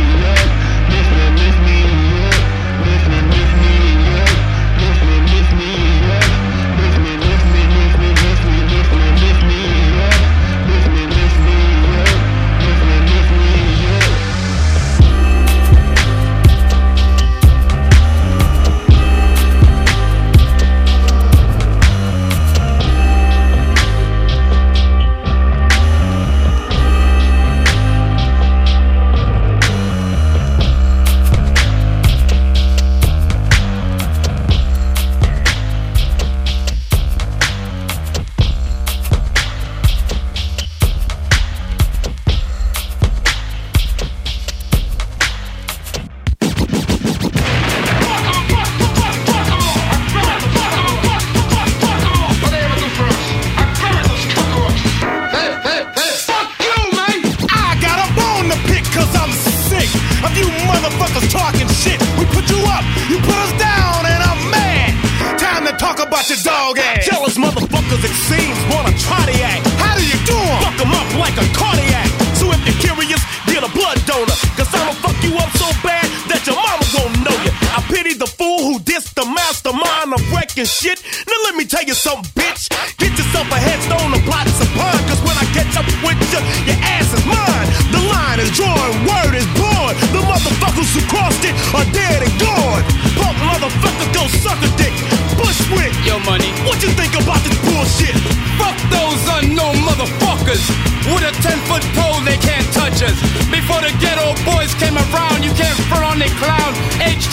Wrecking 80.57 80.73
shit. 80.73 81.05
Now 81.29 81.37
let 81.45 81.55
me 81.55 81.67
tell 81.67 81.85
you 81.85 81.93
something, 81.93 82.25
bitch. 82.33 82.73
Get 82.97 83.13
yourself 83.13 83.45
a 83.53 83.61
headstone 83.61 84.09
and 84.09 84.25
plot 84.25 84.49
some 84.57 84.73
pine. 84.73 85.05
Cause 85.05 85.21
when 85.21 85.37
I 85.37 85.45
catch 85.53 85.77
up 85.77 85.85
with 86.01 86.17
you, 86.33 86.41
your 86.65 86.81
ass 86.81 87.13
is 87.13 87.25
mine. 87.29 87.69
The 87.93 88.01
line 88.01 88.41
is 88.41 88.49
drawn, 88.57 88.89
word 89.05 89.37
is 89.37 89.45
born. 89.53 89.93
The 90.17 90.25
motherfuckers 90.25 90.89
who 90.97 91.05
crossed 91.13 91.45
it 91.45 91.53
are 91.77 91.85
dead 91.93 92.25
and 92.25 92.33
gone. 92.41 92.81
Punk 93.21 93.37
motherfuckers 93.45 94.09
go 94.17 94.25
suck 94.41 94.57
a 94.65 94.71
dick. 94.81 94.97
Bushwick. 95.37 95.93
Yo, 96.09 96.17
money. 96.25 96.49
What 96.65 96.81
you 96.81 96.89
think 96.97 97.13
about 97.21 97.45
this 97.45 97.57
bullshit? 97.61 98.17
Fuck 98.57 98.81
those 98.89 99.21
unknown 99.37 99.77
motherfuckers. 99.85 100.65
With 101.13 101.23
a 101.23 101.37
10 101.37 101.53
foot 101.69 101.85
pole, 101.93 102.25
they 102.25 102.41
can't 102.41 102.67
touch 102.73 103.05
us. 103.05 103.17
Before 103.53 103.85
the 103.85 103.93
Geto 104.01 104.33
Boys 104.49 104.73
came 104.81 104.97
around, 104.97 105.45
you 105.45 105.53
can't 105.53 105.77
front 105.93 106.03
on 106.03 106.19
the 106.19 106.33
clown. 106.41 106.73
H 107.05 107.29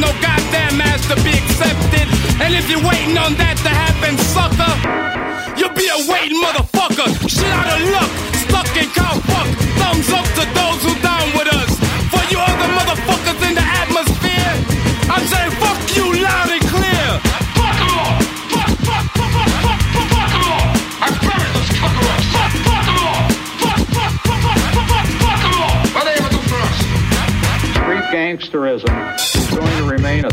no 0.00 0.12
goddamn 0.20 0.80
ass 0.80 1.06
to 1.08 1.16
be 1.24 1.32
accepted. 1.32 2.06
And 2.42 2.54
if 2.54 2.68
you're 2.70 2.84
waiting 2.84 3.16
on 3.16 3.34
that 3.40 3.56
to 3.64 3.72
happen, 3.72 4.16
sucker, 4.18 4.72
you'll 5.56 5.74
be 5.74 5.88
a 5.88 6.00
waiting 6.10 6.40
motherfucker. 6.42 7.08
Shit 7.28 7.48
out 7.48 7.80
of 7.80 7.88
luck, 7.90 8.10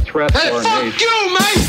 threat 0.04 0.32
Hey, 0.34 0.50
our 0.52 0.62
fuck 0.64 0.84
nation. 0.84 1.00
you, 1.00 1.16
mate! 1.34 1.64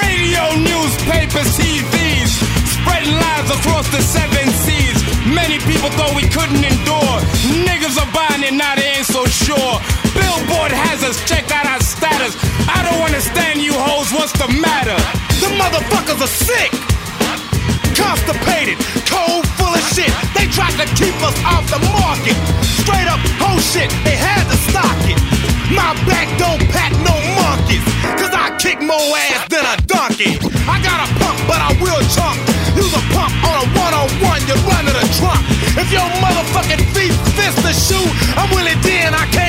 Radio, 0.00 0.42
newspapers, 0.60 1.48
TVs, 1.58 2.30
spreading 2.78 3.14
lies 3.16 3.48
across 3.50 3.86
the 3.90 4.00
seven 4.02 4.46
seas. 4.64 4.98
Many 5.26 5.58
people 5.64 5.90
thought 5.96 6.14
we 6.14 6.26
couldn't 6.28 6.62
endure. 6.62 7.14
Niggas 7.66 7.96
are 7.98 8.10
buying 8.12 8.42
it, 8.44 8.54
now 8.54 8.74
they 8.76 8.98
ain't 9.00 9.06
so 9.06 9.24
sure. 9.26 9.74
Billboard 10.14 10.72
has 10.72 11.02
us 11.04 11.16
check 11.28 11.50
out 11.50 11.66
our 11.66 11.80
status. 11.80 12.36
I 12.68 12.82
don't 12.86 13.02
understand 13.02 13.60
you 13.62 13.72
hoes, 13.74 14.12
what's 14.12 14.32
the 14.38 14.48
matter? 14.60 14.96
The 15.42 15.50
motherfuckers 15.58 16.20
are 16.22 16.30
sick. 16.30 16.70
Constipated, 17.94 18.78
cold, 19.06 19.46
full 19.56 19.70
of 19.72 19.84
shit. 19.94 20.10
They 20.34 20.46
tried 20.50 20.74
to 20.82 20.86
keep 20.98 21.14
us 21.22 21.36
off 21.46 21.64
the 21.70 21.78
market. 21.98 22.36
Straight 22.82 23.06
up 23.08 23.20
whole 23.38 23.60
shit, 23.60 23.88
they 24.04 24.16
had 24.18 24.42
to 24.50 24.56
stock 24.68 24.98
it. 25.08 25.18
My 25.72 25.94
back 26.04 26.28
don't 26.38 26.60
pack 26.70 26.92
no 27.06 27.14
monkeys. 27.64 27.84
Cause 28.20 28.32
I 28.32 28.56
kick 28.58 28.80
more 28.80 28.96
ass 28.96 29.48
than 29.48 29.64
a 29.64 29.76
donkey. 29.86 30.36
I 30.68 30.80
got 30.82 31.00
a 31.04 31.08
pump, 31.18 31.38
but 31.48 31.60
I 31.60 31.72
will 31.80 32.00
chunk. 32.12 32.36
Use 32.76 32.92
a 32.92 33.02
pump 33.14 33.32
on 33.44 33.54
a 33.62 33.66
one 33.78 33.94
on 33.94 34.08
one, 34.20 34.40
you 34.46 34.54
run 34.68 34.84
to 34.84 34.92
the 34.92 35.06
trunk. 35.18 35.40
If 35.76 35.90
your 35.92 36.06
motherfucking 36.20 36.82
feet 36.92 37.14
fist 37.36 37.58
the 37.62 37.72
shoe, 37.72 38.06
I'm 38.36 38.50
Willie 38.50 38.76
D 38.82 39.00
I 39.04 39.26
came 39.32 39.43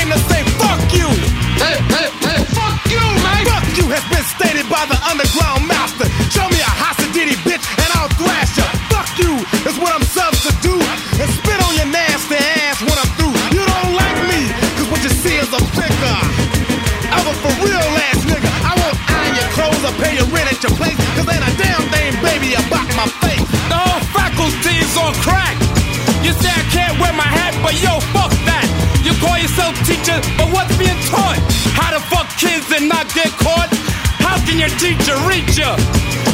call 29.76 29.86
teacher, 29.86 30.18
but 30.38 30.48
what's 30.52 30.76
being 30.78 31.00
taught? 31.08 31.40
How 31.76 31.92
to 31.92 32.00
fuck 32.08 32.28
kids 32.38 32.72
and 32.72 32.88
not 32.88 33.08
get 33.14 33.30
caught? 33.40 33.70
How 34.20 34.38
can 34.46 34.60
your 34.60 34.72
teacher 34.80 35.16
reach 35.28 35.58
ya? 35.58 35.76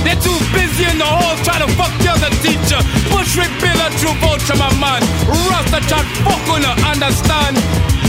They're 0.04 0.18
too 0.18 0.38
busy 0.54 0.86
in 0.90 0.98
the 0.98 1.06
halls 1.06 1.42
trying 1.46 1.66
to 1.66 1.72
fuck 1.78 1.94
the 2.02 2.10
other 2.10 2.32
teacher. 2.42 2.80
Bushwick 3.14 3.52
Bill 3.62 3.78
a 3.78 3.90
true 4.02 4.16
vulture, 4.22 4.58
my 4.58 4.70
man. 4.78 5.02
Rasta 5.28 5.80
chat 5.90 6.06
fuck 6.26 6.42
gonna 6.50 6.74
understand. 6.86 7.58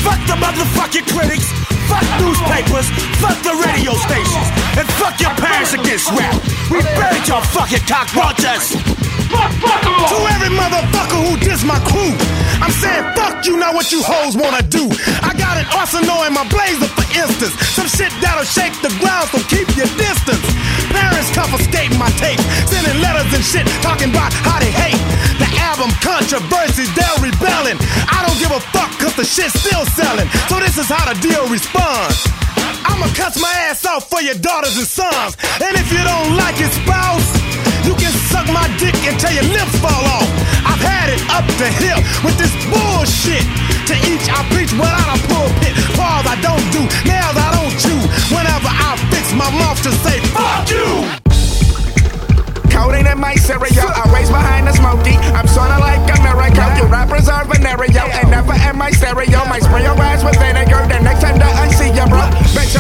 Fuck 0.01 0.21
the 0.27 0.37
motherfucking 0.41 1.07
critics. 1.13 1.49
Fuck 1.89 2.07
newspapers. 2.21 2.89
Fuck 3.21 3.37
the 3.45 3.55
radio 3.61 3.93
stations. 3.93 4.49
And 4.81 4.89
fuck 4.97 5.21
your 5.21 5.35
parents 5.37 5.75
against 5.75 6.09
rap. 6.17 6.35
We 6.71 6.81
buried 6.97 7.29
your 7.29 7.43
fucking 7.53 7.85
cockroaches. 7.85 8.92
To 9.33 10.19
every 10.37 10.53
motherfucker 10.53 11.19
who 11.25 11.41
diss 11.41 11.65
my 11.65 11.81
crew, 11.89 12.13
I'm 12.61 12.71
saying 12.71 13.05
fuck 13.17 13.47
you, 13.47 13.57
not 13.57 13.75
what 13.75 13.91
you 13.91 14.05
hoes 14.05 14.37
wanna 14.37 14.61
do. 14.69 14.93
I 15.25 15.33
got 15.33 15.57
an 15.57 15.65
arsenal 15.73 16.29
in 16.29 16.37
my 16.37 16.45
blazer, 16.53 16.85
for 16.93 17.07
instance. 17.17 17.57
Some 17.73 17.89
shit 17.89 18.13
that'll 18.21 18.45
shake 18.45 18.77
the 18.85 18.93
ground, 19.01 19.33
so 19.33 19.41
keep 19.49 19.67
your 19.73 19.89
distance. 19.97 20.45
Parents 20.93 21.33
confiscating 21.33 21.97
my 21.97 22.13
tape, 22.21 22.41
sending 22.69 23.01
letters 23.01 23.33
and 23.33 23.45
shit, 23.45 23.65
talking 23.81 24.13
about 24.13 24.37
how 24.45 24.61
they 24.61 24.71
hate. 24.71 25.01
The 25.41 25.49
album 25.65 25.89
controversy, 26.05 26.85
they're 26.93 27.19
rebelling. 27.25 27.81
I 28.13 28.21
don't 28.29 28.37
give 28.37 28.53
a 28.53 28.61
fuck, 28.77 28.93
cause 29.01 29.17
the 29.17 29.25
shit's 29.25 29.57
still 29.57 29.87
selling. 29.97 30.29
So 30.53 30.61
this 30.61 30.77
is 30.77 30.93
how 30.93 31.09
the 31.09 31.17
deal 31.25 31.49
responds. 31.49 32.29
I'ma 32.85 33.09
cuss 33.17 33.41
my 33.41 33.53
ass 33.71 33.87
off 33.87 34.11
for 34.11 34.21
your 34.21 34.37
daughters 34.37 34.77
and 34.77 34.87
sons. 34.87 35.37
And 35.57 35.73
if 35.81 35.89
you 35.91 36.05
don't 36.05 36.37
like 36.37 36.61
your 36.61 36.71
spouse, 36.71 37.42
my 38.53 38.69
dick 38.77 38.95
until 39.09 39.33
your 39.33 39.49
lips 39.49 39.75
fall 39.81 40.05
off. 40.05 40.29
I've 40.69 40.81
had 40.81 41.09
it 41.11 41.21
up 41.33 41.49
to 41.59 41.67
here 41.81 41.99
with 42.23 42.37
this 42.37 42.53
bullshit. 42.69 43.43
To 43.89 43.95
each 44.07 44.29
I 44.29 44.45
preach 44.53 44.73
without 44.77 45.09
a 45.11 45.19
pulpit. 45.27 45.75
Pause 45.97 46.27
I 46.29 46.37
don't 46.45 46.67
do, 46.71 46.85
nails 47.09 47.37
I 47.37 47.49
don't 47.57 47.75
chew. 47.81 47.99
Whenever 48.31 48.71
I 48.71 48.95
fix 49.11 49.33
my 49.33 49.49
mouth 49.59 49.81
to 49.83 49.91
say 50.05 50.21
fuck 50.37 50.69
you. 50.71 51.09
Codeine 52.73 53.05
in 53.05 53.21
my 53.21 53.37
cereal, 53.37 53.93
always 54.01 54.33
behind 54.33 54.67
the 54.67 54.73
smoky. 54.73 55.21
I'm 55.37 55.47
sorta 55.47 55.77
like 55.77 56.01
a 56.09 56.17
miracle. 56.25 56.73
You 56.81 56.89
rappers 56.89 57.29
are 57.29 57.45
venereal 57.45 58.09
and 58.17 58.31
never 58.33 58.57
in 58.57 58.77
my 58.81 58.91
stereo. 58.91 59.45
My 59.45 59.61
spray 59.61 59.85
your 59.85 59.97
ass 60.01 60.25
with 60.25 60.41
vinegar. 60.41 60.81
The 60.89 61.01
next 61.05 61.21
time 61.21 61.37
that 61.37 61.53
I 61.53 61.69
see 61.69 61.93
ya, 61.93 62.09
bro, 62.09 62.25
bet 62.57 62.72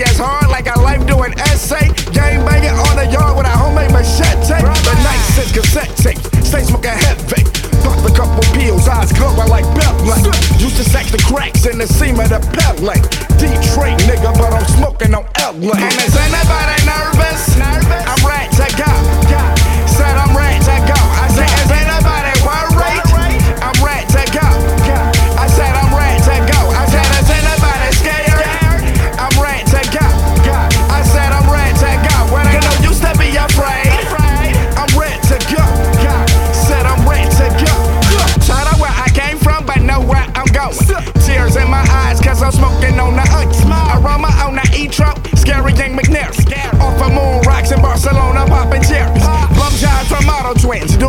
is 0.00 0.18
hard 0.18 0.48
like 0.48 0.66
a 0.70 0.78
life 0.80 1.04
doing 1.06 1.34
essay. 1.50 1.90
Gang 2.12 2.44
banging 2.46 2.74
on 2.74 2.94
the 2.94 3.06
yard 3.10 3.36
with 3.36 3.46
a 3.46 3.54
homemade 3.54 3.92
machete. 3.92 4.62
The 4.62 4.94
night 5.02 5.22
is 5.38 5.50
cassette 5.50 5.94
tape, 5.96 6.22
stay 6.44 6.62
smoking 6.62 6.94
heavy. 6.94 7.42
Pop 7.82 7.98
a 8.06 8.12
couple 8.14 8.42
pills, 8.54 8.86
eyes 8.86 9.12
glowing 9.12 9.48
like 9.48 9.66
Beyblade. 9.74 10.60
Used 10.60 10.76
to 10.76 10.84
sack 10.84 11.06
the 11.06 11.18
cracks 11.26 11.66
in 11.66 11.78
the 11.78 11.86
seam 11.86 12.20
of 12.20 12.28
the 12.28 12.40
pellet. 12.54 13.02
Detroit 13.38 13.98
nigga, 14.06 14.30
but 14.38 14.52
I'm 14.52 14.66
smoking 14.78 15.14
on 15.14 15.24
LA. 15.38 15.74
And 15.74 15.94
is 15.98 16.16
anybody 16.16 16.77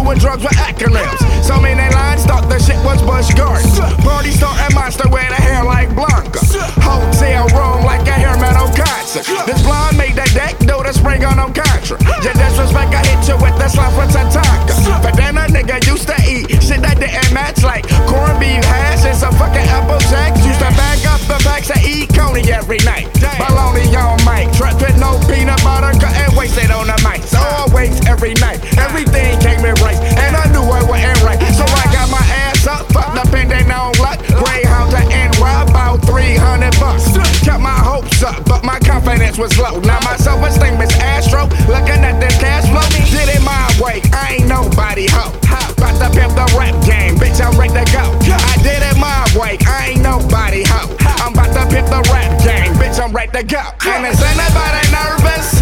when 0.10 0.18
drugs 0.18 0.42
were 0.42 0.58
acronyms. 0.66 1.22
So 1.46 1.62
many 1.62 1.78
their 1.78 1.94
lines 1.94 2.26
thought 2.26 2.50
the 2.50 2.58
shit 2.58 2.82
was 2.82 2.98
Busch 3.06 3.30
Gardens. 3.38 3.78
Party 4.02 4.34
star 4.34 4.58
and 4.58 4.74
monster 4.74 5.06
with 5.06 5.30
a 5.30 5.38
hair 5.38 5.62
like 5.64 5.94
Blanca. 5.94 6.42
Hotel 6.82 7.46
room 7.54 7.86
like 7.86 8.02
a 8.10 8.18
hair 8.18 8.34
metal 8.42 8.74
concert. 8.74 9.30
This 9.46 9.62
blonde 9.62 10.02
made 10.02 10.18
that 10.18 10.34
deck 10.34 10.58
do 10.66 10.82
the 10.82 10.94
spring 10.98 11.22
on 11.30 11.38
no 11.38 11.54
contra. 11.54 12.02
Your 12.26 12.34
disrespect, 12.34 12.90
I 12.90 13.06
hit 13.06 13.22
you 13.30 13.38
with 13.38 13.54
the 13.62 13.70
slap 13.70 13.94
with 13.94 14.10
Tatanka. 14.10 14.74
But 15.06 15.14
then 15.14 15.38
a 15.38 15.46
nigga 15.46 15.78
used 15.86 16.10
to 16.10 16.18
eat 16.26 16.50
shit 16.58 16.82
that 16.82 16.98
didn't 16.98 17.30
match 17.30 17.62
like 17.62 17.86
corned 18.10 18.42
beef 18.42 18.66
hash 18.66 19.06
and 19.06 19.14
some 19.14 19.38
fucking 19.38 19.70
apple 19.70 20.02
jacks. 20.10 20.42
Used 20.42 20.58
to 20.58 20.74
bag 20.74 21.06
up 21.06 21.22
the 21.30 21.38
packs 21.46 21.70
and 21.70 21.86
eat 21.86 22.10
coney 22.18 22.50
every 22.50 22.82
night. 22.82 23.06
Baloney 23.38 23.86
confidence 39.10 39.38
was 39.40 39.58
low. 39.58 39.80
Now 39.82 40.00
my 40.04 40.16
self-esteem 40.18 40.80
is 40.82 40.92
Astro, 41.00 41.46
looking 41.68 42.04
at 42.06 42.20
this 42.20 42.38
cash 42.38 42.70
flow. 42.70 42.86
Did 43.10 43.30
it 43.30 43.42
my 43.42 43.66
way, 43.82 44.02
I 44.14 44.38
ain't 44.38 44.48
nobody 44.48 45.08
hoe. 45.10 45.34
About 45.78 45.98
to 45.98 46.10
pimp 46.14 46.34
the 46.36 46.46
rap 46.58 46.76
game, 46.86 47.16
bitch, 47.16 47.42
I'm 47.42 47.58
ready 47.58 47.74
to 47.74 47.86
go. 47.92 48.06
I 48.30 48.56
did 48.62 48.84
it 48.84 48.98
my 48.98 49.26
way, 49.40 49.58
I 49.66 49.94
ain't 49.94 50.02
nobody 50.02 50.64
hoe. 50.64 50.96
I'm 51.26 51.34
about 51.34 51.54
to 51.54 51.66
pimp 51.74 51.88
the 51.90 52.02
rap 52.14 52.30
game, 52.44 52.74
bitch, 52.76 53.02
I'm 53.02 53.12
ready 53.12 53.32
to 53.32 53.44
go. 53.44 53.64
And 53.88 54.06
is 54.06 54.22
anybody 54.22 54.92
nervous? 54.92 55.59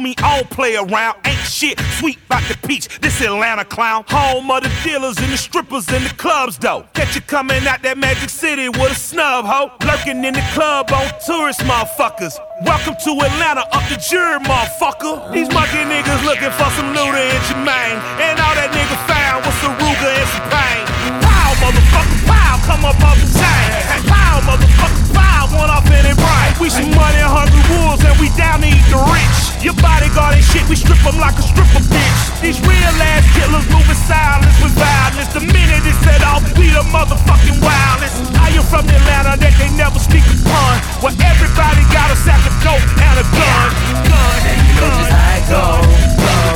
Homie, 0.00 0.16
don't 0.16 0.48
play 0.50 0.76
around. 0.76 1.16
Ain't 1.24 1.38
shit, 1.38 1.78
sweet 1.98 2.18
like 2.28 2.46
the 2.48 2.56
peach. 2.66 3.00
This 3.00 3.20
Atlanta 3.20 3.64
clown, 3.64 4.04
home 4.08 4.50
of 4.50 4.62
the 4.62 4.70
dealers 4.84 5.18
and 5.18 5.32
the 5.32 5.36
strippers 5.36 5.88
and 5.88 6.04
the 6.04 6.14
clubs, 6.16 6.58
though. 6.58 6.86
Catch 6.94 7.14
you 7.14 7.20
coming 7.22 7.66
out 7.66 7.82
that 7.82 7.98
Magic 7.98 8.30
City 8.30 8.68
with 8.68 8.92
a 8.92 8.94
snub, 8.94 9.44
ho. 9.44 9.72
Lurking 9.86 10.24
in 10.24 10.34
the 10.34 10.44
club 10.52 10.90
on 10.92 11.06
tourist 11.26 11.60
motherfuckers. 11.60 12.38
Welcome 12.62 12.96
to 13.04 13.10
Atlanta, 13.24 13.64
up 13.72 13.84
the 13.88 13.96
jury, 13.96 14.38
motherfucker. 14.40 15.32
These 15.32 15.48
monkey 15.52 15.82
niggas 15.84 16.24
looking 16.24 16.52
for 16.52 16.68
some 16.76 16.92
Luda 16.92 17.20
and 17.20 17.42
Jermaine. 17.48 17.98
And 18.20 18.36
all 18.40 18.54
that 18.56 18.70
nigga 18.72 18.96
found 19.08 19.44
was 19.44 19.56
some 19.60 19.74
Ruger 19.80 20.12
and 20.12 20.28
some 20.28 20.48
pain. 20.52 20.82
Pow, 21.24 21.50
motherfucker, 21.60 22.18
pow, 22.28 22.54
come 22.64 22.84
up 22.84 23.00
off 23.00 23.16
the 23.16 23.28
chain. 23.32 23.68
Pow, 24.08 24.40
motherfucker, 24.44 25.14
pow, 25.14 25.42
one 25.56 25.70
off 25.70 25.88
in 25.88 26.04
it 26.04 26.16
bright. 26.16 26.54
We 26.60 26.68
some 26.68 26.90
money 26.92 27.24
hungry 27.24 27.49
wolves 27.70 28.02
and 28.04 28.16
we 28.18 28.28
down 28.34 28.60
to 28.62 28.68
eat 28.68 28.86
the 28.90 28.98
rich. 29.10 29.38
Your 29.62 29.76
bodyguard 29.76 30.40
and 30.40 30.44
shit, 30.44 30.64
we 30.68 30.76
strip 30.76 30.98
them 31.04 31.20
like 31.20 31.36
a 31.36 31.44
stripper 31.44 31.84
bitch. 31.84 32.20
These 32.40 32.58
real 32.64 32.96
ass 33.12 33.24
killers 33.36 33.66
moving 33.68 34.00
silence 34.08 34.56
with 34.64 34.72
violence. 34.74 35.30
The 35.36 35.44
minute 35.44 35.84
it's 35.84 36.00
set 36.00 36.24
off, 36.24 36.42
we 36.56 36.72
the 36.72 36.84
motherfucking 36.88 37.60
wildest. 37.60 38.24
I 38.40 38.56
am 38.56 38.64
from 38.64 38.88
Atlanta 38.88 39.36
that 39.36 39.54
they 39.60 39.70
never 39.76 40.00
speak 40.00 40.24
a 40.24 40.36
pun. 40.48 40.76
Where 41.04 41.14
everybody 41.20 41.84
got 41.92 42.08
a 42.08 42.16
sack 42.16 42.40
of 42.48 42.54
dope 42.64 42.80
and 42.80 43.16
a 43.20 43.26
gun. 43.36 43.68
Gun, 44.08 44.38
You 44.48 44.74
know 44.80 44.90
just 44.96 45.12
how 45.12 45.36
it 45.36 45.44
go. 45.52 45.64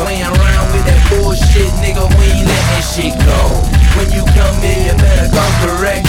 Playing 0.03 0.25
around 0.25 0.67
with 0.73 0.85
that 0.89 1.01
bullshit, 1.13 1.71
nigga. 1.85 2.09
We 2.17 2.41
ain't 2.41 2.49
letting 2.49 2.87
shit 2.89 3.15
go. 3.21 3.41
When 4.01 4.09
you 4.11 4.25
come 4.33 4.57
here, 4.65 4.91
you 4.91 4.95
better 4.97 5.29
come 5.29 5.55
correct. 5.63 6.09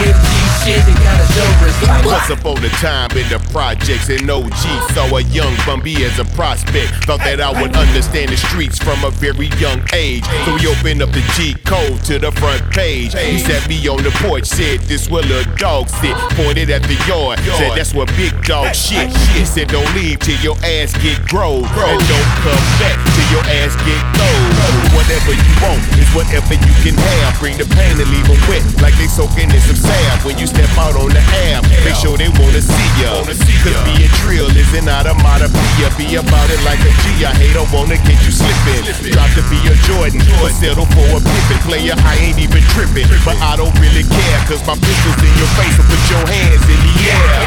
Real 0.00 0.12
G 0.12 0.46
shit, 0.66 0.82
you 0.88 0.94
gotta 0.98 1.26
show 1.32 1.46
respect. 1.62 2.04
Once 2.04 2.28
upon 2.28 2.58
a 2.64 2.68
time 2.82 3.10
in 3.16 3.26
the 3.30 3.38
projects 3.54 4.10
in 4.10 4.28
OG, 4.28 4.62
saw 4.92 5.06
a 5.16 5.22
young 5.30 5.54
Bun 5.64 5.80
B 5.80 6.04
as 6.04 6.18
a 6.18 6.26
prospect. 6.36 6.90
Thought 7.06 7.22
that 7.22 7.40
I 7.40 7.54
would 7.62 7.74
understand 7.76 8.30
the 8.30 8.36
streets 8.36 8.78
from 8.78 9.02
a 9.04 9.10
very 9.10 9.48
young 9.62 9.80
age. 9.94 10.26
So 10.44 10.58
we 10.58 10.66
opened 10.66 11.02
up 11.02 11.10
the 11.14 11.22
G 11.38 11.54
code 11.64 12.02
to 12.10 12.18
the 12.18 12.32
front 12.32 12.62
page. 12.74 13.14
He 13.14 13.38
sat 13.38 13.68
me 13.68 13.78
on 13.88 14.02
the 14.02 14.10
porch, 14.26 14.44
said 14.44 14.80
this 14.90 15.08
where 15.08 15.22
little 15.22 15.46
dog 15.56 15.88
sit. 15.88 16.16
Pointed 16.34 16.68
at 16.70 16.82
the 16.82 16.98
yard, 17.06 17.38
said 17.56 17.72
that's 17.78 17.94
where 17.94 18.06
big 18.18 18.34
dog 18.42 18.74
shit. 18.74 19.08
He 19.32 19.44
said 19.44 19.68
don't 19.68 19.88
leave 19.94 20.18
till 20.20 20.38
your 20.42 20.56
ass 20.66 20.92
get 20.98 21.22
growed. 21.30 21.64
And 21.64 22.02
don't 22.10 22.32
come 22.42 22.66
back 22.82 22.98
till 23.14 23.28
your 23.32 23.44
ass 23.48 23.72
get 23.86 24.02
cold. 24.18 24.52
Whatever 24.98 25.32
you 25.32 25.52
want 25.62 25.80
is 25.96 26.10
whatever 26.10 26.54
you 26.58 26.74
can 26.82 26.98
have. 26.98 27.38
Bring 27.38 27.56
the 27.56 27.68
pain 27.70 27.94
and 27.96 28.08
leave 28.10 28.26
them 28.26 28.40
wet 28.50 28.64
like 28.82 28.94
they 28.98 29.06
soaking 29.06 29.50
in 29.50 29.60
some 29.62 29.85
salve. 29.86 30.24
When 30.26 30.36
you 30.38 30.46
step 30.46 30.70
out 30.74 30.98
on 30.98 31.14
the 31.14 31.22
app, 31.54 31.62
make 31.86 31.94
sure 31.94 32.18
they 32.18 32.28
wanna 32.42 32.62
see 32.62 32.90
ya. 32.98 33.22
Cause 33.62 33.78
being 33.86 34.10
trill 34.22 34.50
is 34.50 34.70
an 34.74 34.90
onomatopoeia. 34.90 35.88
Be 35.94 36.18
about 36.18 36.50
it 36.50 36.60
like 36.66 36.82
a 36.82 36.92
G. 37.02 37.24
I 37.24 37.32
hate, 37.38 37.54
don't 37.54 37.70
wanna 37.70 37.98
get 38.02 38.18
you 38.26 38.32
slipping. 38.34 38.82
Drop 39.14 39.30
to 39.38 39.42
be 39.46 39.58
a 39.70 39.74
Jordan, 39.86 40.22
but 40.42 40.52
settle 40.58 40.86
for 40.90 41.06
a 41.14 41.20
Pippen. 41.22 41.58
Player, 41.66 41.94
I 42.02 42.18
ain't 42.18 42.38
even 42.38 42.62
tripping. 42.74 43.06
But 43.22 43.38
I 43.38 43.54
don't 43.56 43.74
really 43.78 44.02
care, 44.02 44.38
cause 44.50 44.62
my 44.66 44.74
pistol's 44.74 45.20
in 45.22 45.32
your 45.38 45.50
face. 45.54 45.74
So 45.78 45.82
put 45.86 46.02
your 46.10 46.24
hands 46.26 46.66
in 46.66 46.80
the 46.82 46.94
air. 47.06 47.40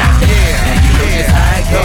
You 0.80 0.92
know 0.96 1.08
just 1.12 1.30
how 1.30 1.60
it 1.60 1.66
go. 1.68 1.84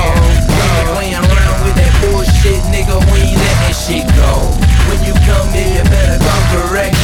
Nigga 0.55 0.83
playing 0.95 1.19
around 1.19 1.57
with 1.63 1.75
that 1.75 1.93
bullshit, 2.01 2.61
nigga. 2.71 2.95
We 3.11 3.19
ain't 3.19 3.39
letting 3.39 3.75
shit 3.75 4.05
go. 4.15 4.31
When 4.87 4.99
you 5.03 5.13
come 5.27 5.47
here, 5.51 5.79
you 5.79 5.83
better 5.89 6.19
come 6.23 6.43
correct. 6.55 6.95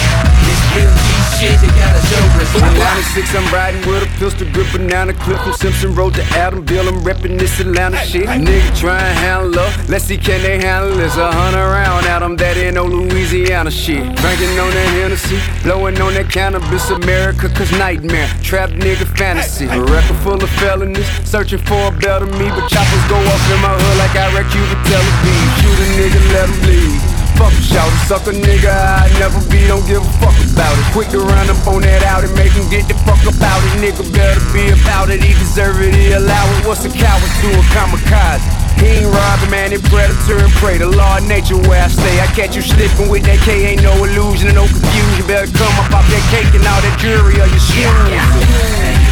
Shit, 0.72 1.60
you 1.64 1.68
gotta 1.74 2.00
show 2.08 2.22
respect. 2.40 2.78
96, 2.78 3.36
I'm 3.36 3.54
riding 3.54 3.82
with 3.90 4.04
a 4.04 4.20
pistol 4.20 4.48
grip 4.54 4.68
banana 4.72 5.12
clip 5.12 5.40
from 5.42 5.54
Simpson 5.54 5.94
Road 5.96 6.14
to 6.14 6.22
Adamsville. 6.38 6.88
I'm 6.88 7.02
reppin' 7.02 7.38
this 7.38 7.60
Atlanta 7.60 7.98
shit. 7.98 8.28
Nigga 8.28 8.80
try 8.80 8.98
and 8.98 9.18
handle 9.18 9.60
up. 9.60 9.90
Let's 9.90 10.06
see, 10.06 10.18
can 10.18 10.42
they 10.44 10.60
handle 10.60 10.96
this? 10.96 11.18
A 11.18 11.32
hundred 11.32 11.66
round 11.66 12.06
at 12.06 12.22
'em 12.24 12.38
that 12.38 12.56
ain't 12.58 12.76
no 12.76 12.86
Louisiana 12.86 13.72
shit. 13.72 14.04
Drinking 14.16 14.60
on 14.60 14.72
that 14.72 14.90
Hennessy, 14.96 15.40
blowing 15.64 16.00
on 16.00 16.14
that 16.14 16.30
cannabis. 16.32 16.90
America, 16.90 17.50
cause 17.50 17.72
nightmare. 17.74 18.30
Trap 18.42 18.70
nigga 18.70 19.06
fantasy. 19.18 19.66
A 19.66 19.82
record 19.82 20.18
full 20.24 20.42
of 20.42 20.50
felonies, 20.62 21.08
searching 21.26 21.60
for 21.60 21.88
a 21.88 21.92
better 21.92 22.28
me. 22.28 22.48
But 22.48 22.70
choppers 22.70 23.04
go 23.10 23.18
off 23.18 23.52
in 23.52 23.60
my 23.62 23.74
hood 23.76 23.98
like 23.98 24.16
I 24.16 24.32
wreck 24.34 24.48
you 24.56 24.64
to 24.72 24.78
Tel 24.88 25.04
Aviv. 25.12 25.44
Shoot 25.60 25.80
a 25.84 25.88
nigga, 26.00 26.34
let 26.34 26.50
him 26.50 26.60
bleed. 26.62 27.11
Fuck 27.42 27.58
a 27.58 27.62
shout, 27.66 27.90
suck 28.06 28.26
a 28.30 28.38
nigga, 28.38 28.70
I 28.70 29.10
never 29.18 29.42
be, 29.50 29.66
don't 29.66 29.82
give 29.90 30.06
a 30.06 30.12
fuck 30.22 30.38
about 30.46 30.78
it. 30.78 30.86
Quick 30.94 31.10
to 31.10 31.26
run 31.26 31.50
up 31.50 31.58
on 31.66 31.82
that 31.82 32.06
out 32.06 32.22
and 32.22 32.30
make 32.38 32.54
him 32.54 32.70
get 32.70 32.86
the 32.86 32.94
fuck 33.02 33.18
about 33.26 33.58
it. 33.66 33.82
Nigga 33.82 34.06
better 34.14 34.46
be 34.54 34.70
about 34.70 35.10
it, 35.10 35.26
he 35.26 35.34
deserve 35.34 35.82
it, 35.82 35.90
he 35.98 36.14
allow 36.14 36.46
it. 36.54 36.70
What's 36.70 36.86
a 36.86 36.94
coward 36.94 37.34
to 37.42 37.50
a 37.58 37.64
kamikaze? 37.74 38.46
He 38.78 39.02
ain't 39.02 39.10
robbing, 39.10 39.50
man, 39.50 39.74
he 39.74 39.82
predator 39.90 40.38
and 40.38 40.54
prey. 40.62 40.78
The 40.78 40.86
law 40.86 41.18
of 41.18 41.26
nature 41.26 41.58
where 41.66 41.82
I 41.82 41.90
stay. 41.90 42.22
I 42.22 42.30
catch 42.38 42.54
you 42.56 42.62
slipping 42.62 43.10
with 43.10 43.26
that 43.26 43.42
K, 43.42 43.74
ain't 43.74 43.82
no 43.82 43.98
illusion 44.06 44.54
and 44.54 44.62
no 44.62 44.70
confusion. 44.70 45.26
Better 45.26 45.50
come 45.50 45.74
up 45.82 45.98
off 45.98 46.06
that 46.14 46.26
cake 46.30 46.54
and 46.54 46.62
all 46.70 46.78
that 46.78 46.94
jewelry 47.02 47.42
on 47.42 47.50
your 47.50 47.66
shoes. 47.66 47.90
You 47.90 48.22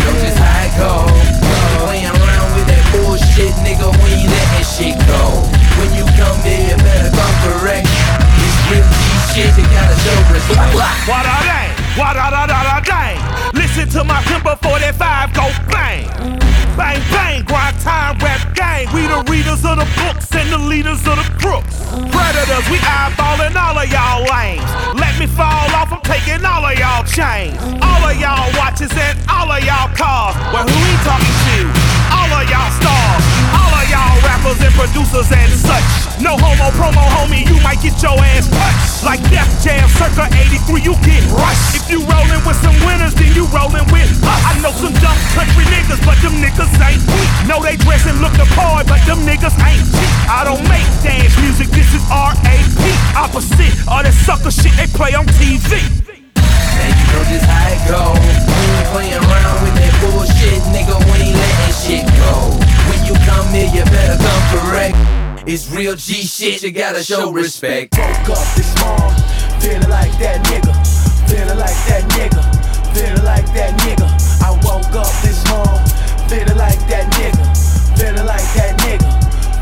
know 0.05 0.13
just 0.21 0.37
how 0.37 0.69
it 0.69 0.73
go. 0.77 1.48
Bullshit, 3.39 3.55
nigga. 3.63 3.87
We 4.03 4.11
ain't 4.13 4.29
letting 4.29 4.67
shit 4.67 4.97
go. 5.07 5.47
When 5.79 5.89
you 5.95 6.05
come 6.19 6.39
here, 6.43 6.75
you 6.75 6.77
better 6.83 7.11
come 7.15 7.35
correct. 7.47 7.87
It's 7.87 8.57
real 8.67 8.83
shit, 9.31 9.51
you 9.57 9.65
gotta 9.71 9.95
show 10.03 10.17
respect. 10.31 10.75
What 11.07 11.25
a 11.25 11.37
dang, 11.47 11.71
what 11.95 12.15
a 12.15 12.27
da 12.31 12.47
da 12.47 12.63
da 12.63 12.79
dang. 12.81 13.19
Listen 13.53 13.87
to 13.89 14.03
my 14.03 14.21
timber 14.23 14.55
45 14.61 15.33
go 15.33 15.47
bang. 15.71 16.07
Bang 16.75 17.01
bang, 17.11 17.43
grind 17.43 17.79
time 17.79 18.17
rap 18.19 18.55
gang. 18.55 18.87
We 18.93 19.07
the 19.07 19.23
readers 19.31 19.63
of 19.65 19.79
the 19.79 19.87
books 19.99 20.31
and 20.35 20.49
the 20.51 20.57
leaders 20.57 21.05
of 21.07 21.15
the 21.19 21.27
crooks. 21.39 21.75
Predators, 22.11 22.67
we 22.69 22.77
eyeballing 22.79 23.55
all 23.55 23.77
of 23.77 23.87
y'all 23.91 24.23
lanes. 24.23 24.63
Let 24.95 25.17
me 25.19 25.27
fall 25.27 25.67
off, 25.75 25.91
I'm 25.91 26.01
taking 26.01 26.43
all 26.45 26.63
of 26.63 26.77
y'all 26.77 27.03
chains. 27.03 27.57
All 27.83 28.03
of 28.03 28.15
y'all 28.19 28.47
watches 28.57 28.91
and 28.95 29.17
all 29.27 29.51
of 29.51 29.63
y'all 29.63 29.91
cars. 29.95 30.35
Well, 30.53 30.67
who 30.67 30.79
he 30.87 30.95
talking 31.03 31.79
to? 31.83 31.88
Producers 34.79 35.27
and 35.35 35.51
such. 35.51 36.23
No 36.23 36.39
homo 36.39 36.71
promo, 36.79 37.03
homie, 37.19 37.43
you 37.43 37.59
might 37.59 37.83
get 37.83 37.99
your 37.99 38.15
ass 38.15 38.47
punched. 38.47 39.03
Like 39.03 39.19
Def 39.27 39.47
Jam, 39.59 39.83
circa 39.99 40.31
83, 40.31 40.79
you 40.79 40.95
get 41.03 41.23
rushed. 41.35 41.83
If 41.83 41.91
you 41.91 41.99
rollin' 42.07 42.39
with 42.47 42.55
some 42.63 42.75
winners, 42.87 43.11
then 43.15 43.35
you 43.35 43.43
rollin' 43.51 43.83
with 43.91 44.07
us. 44.07 44.39
I 44.47 44.55
know 44.63 44.71
some 44.71 44.95
dumb 45.03 45.19
country 45.35 45.67
niggas, 45.67 45.99
but 46.07 46.15
them 46.23 46.39
niggas 46.39 46.71
ain't 46.79 47.03
weak. 47.11 47.31
Know 47.43 47.59
they 47.59 47.75
dress 47.75 48.07
and 48.07 48.23
look 48.23 48.31
the 48.39 48.47
part, 48.55 48.87
but 48.87 49.03
them 49.03 49.19
niggas 49.27 49.55
ain't 49.59 49.83
cheap. 49.83 50.13
I 50.31 50.47
don't 50.47 50.63
make 50.71 50.87
dance 51.03 51.35
music, 51.43 51.67
this 51.75 51.91
is 51.91 52.03
R.A.P. 52.07 52.83
Opposite 53.19 53.75
all 53.89 54.03
that 54.03 54.13
sucker 54.13 54.51
shit 54.51 54.71
they 54.77 54.87
play 54.95 55.13
on 55.15 55.25
TV. 55.35 55.81
And 56.79 56.93
you 56.95 57.05
know 57.11 57.23
just 57.27 57.43
how 57.43 57.73
it 57.73 57.81
go. 57.89 58.01
We 58.15 58.63
ain't 58.79 58.87
playing 58.95 59.23
around 59.27 59.57
with 59.65 59.75
that 59.75 59.93
bullshit, 59.99 60.61
nigga. 60.71 60.95
We 61.09 61.27
ain't 61.27 61.35
letting 61.35 61.75
shit 61.75 62.05
go. 62.15 62.58
Come 63.25 63.47
here, 63.53 63.69
you 63.73 63.83
better 63.85 64.17
come 64.21 64.43
correct. 64.53 64.97
It's 65.47 65.71
real 65.71 65.95
G 65.95 66.21
shit, 66.23 66.61
you 66.63 66.71
gotta 66.71 67.03
show 67.03 67.31
respect. 67.31 67.97
Woke 67.97 68.37
up 68.37 68.47
this 68.55 68.69
morning, 68.79 69.15
feeling 69.59 69.89
like 69.89 70.11
that 70.19 70.43
nigga, 70.45 70.73
feeling 71.29 71.57
like 71.57 71.79
that 71.89 72.03
nigga, 72.13 72.41
feeling 72.93 73.23
like 73.23 73.47
that 73.53 73.73
nigga. 73.81 74.07
I 74.43 74.51
woke 74.61 74.93
up 74.93 75.09
this 75.23 75.41
morning, 75.49 75.81
feeling 76.29 76.57
like 76.57 76.79
that 76.91 77.09
nigga, 77.17 77.45
feeling 77.97 78.25
like 78.25 78.45
that 78.53 78.77
nigga, 78.85 79.09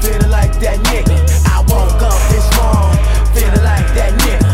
feeling 0.02 0.32
like 0.32 0.60
that 0.60 0.80
nigga. 0.92 1.16
I 1.48 1.62
woke 1.72 2.02
up 2.02 2.20
this 2.28 2.48
morning, 2.60 3.00
feeling 3.32 3.64
like 3.64 3.88
that 3.96 4.12
nigga, 4.28 4.47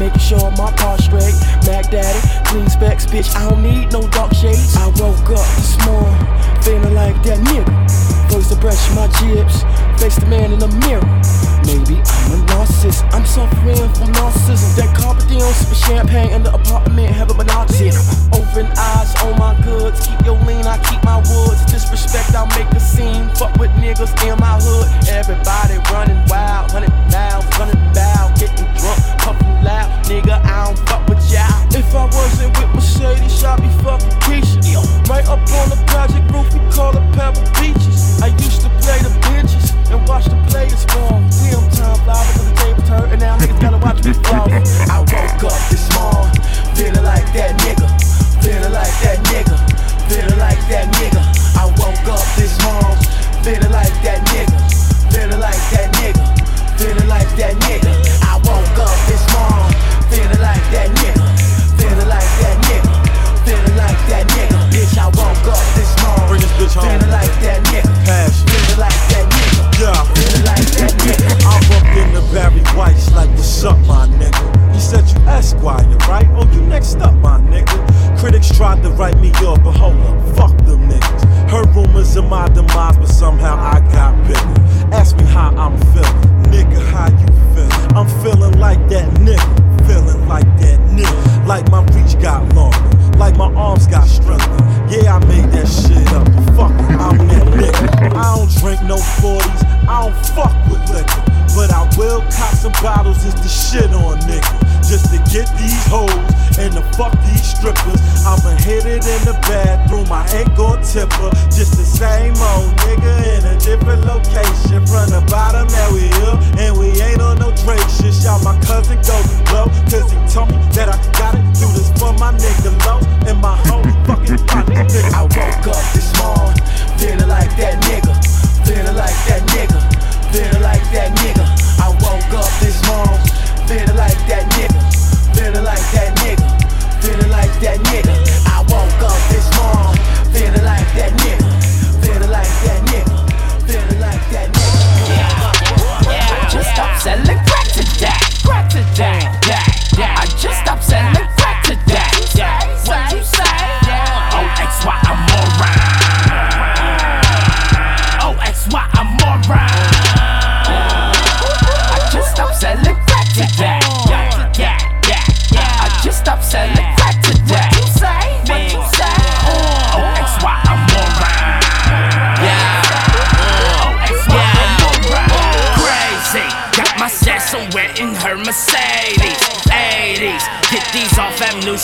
making 0.00 0.18
sure 0.18 0.50
my 0.56 0.72
car 0.80 0.96
straight. 0.98 1.36
Mac 1.68 1.92
Daddy, 1.92 2.20
clean 2.48 2.68
specs, 2.70 3.04
bitch. 3.04 3.28
I 3.36 3.48
don't 3.50 3.62
need 3.62 3.92
no 3.92 4.08
dark 4.08 4.32
shades. 4.34 4.74
I 4.74 4.88
woke 4.96 5.28
up 5.36 5.46
this 5.60 5.76
morning, 5.84 6.16
feeling 6.64 6.94
like 6.94 7.20
that 7.28 7.38
nigga. 7.44 7.68
First 8.32 8.50
to 8.50 8.56
brush 8.56 8.80
my 8.96 9.06
jibs, 9.20 9.62
face 10.00 10.16
the 10.16 10.26
man 10.26 10.52
in 10.52 10.58
the 10.58 10.68
mirror. 10.88 11.04
Maybe 11.68 12.00
I'm 12.00 12.32
a 12.32 12.46
narcissist. 12.48 13.04
I'm 13.12 13.26
suffering 13.26 13.76
from 13.92 14.08
narcissism. 14.16 14.76
That 14.76 14.96
carpet 14.96 15.28
down, 15.28 15.52
sipping 15.52 15.82
champagne 15.84 16.30
in 16.32 16.42
the 16.42 16.54
apartment, 16.54 17.12
have 17.12 17.30
a 17.30 17.34
binoculars. 17.34 18.00
Open 18.32 18.66
eyes 18.78 19.12
on 19.22 19.36
my 19.36 19.52
goods. 19.62 20.06
Keep 20.06 20.24
your 20.24 20.38
lean, 20.48 20.64
I 20.64 20.80
keep 20.88 21.04
my 21.04 21.18
woods. 21.28 21.60
Disrespect, 21.68 22.34
I'll 22.34 22.48
make 22.56 22.70
a 22.72 22.80
scene. 22.80 23.28
Fuck 23.36 23.52
with 23.60 23.70
niggas 23.76 24.16
in 24.24 24.38
my 24.40 24.56
hood. 24.56 24.88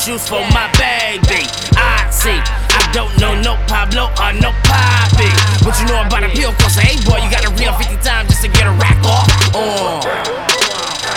Shoes 0.06 0.30
for 0.30 0.38
my 0.54 0.70
baby. 0.78 1.42
I 1.74 2.06
see. 2.14 2.38
I 2.38 2.86
don't 2.94 3.10
know 3.18 3.34
no 3.42 3.58
Pablo 3.66 4.06
or 4.22 4.30
no 4.38 4.54
Poppy. 4.62 5.26
What 5.66 5.74
you 5.82 5.90
know 5.90 5.98
about 5.98 6.22
a 6.22 6.30
pill 6.30 6.54
cost? 6.62 6.78
Hey 6.78 6.94
boy, 7.02 7.18
you 7.18 7.26
gotta 7.26 7.50
reel 7.58 7.74
50 7.74 7.98
times 8.06 8.30
just 8.30 8.46
to 8.46 8.50
get 8.54 8.70
a 8.70 8.74
rack 8.78 9.02
off. 9.02 9.26
Uh. 9.50 9.98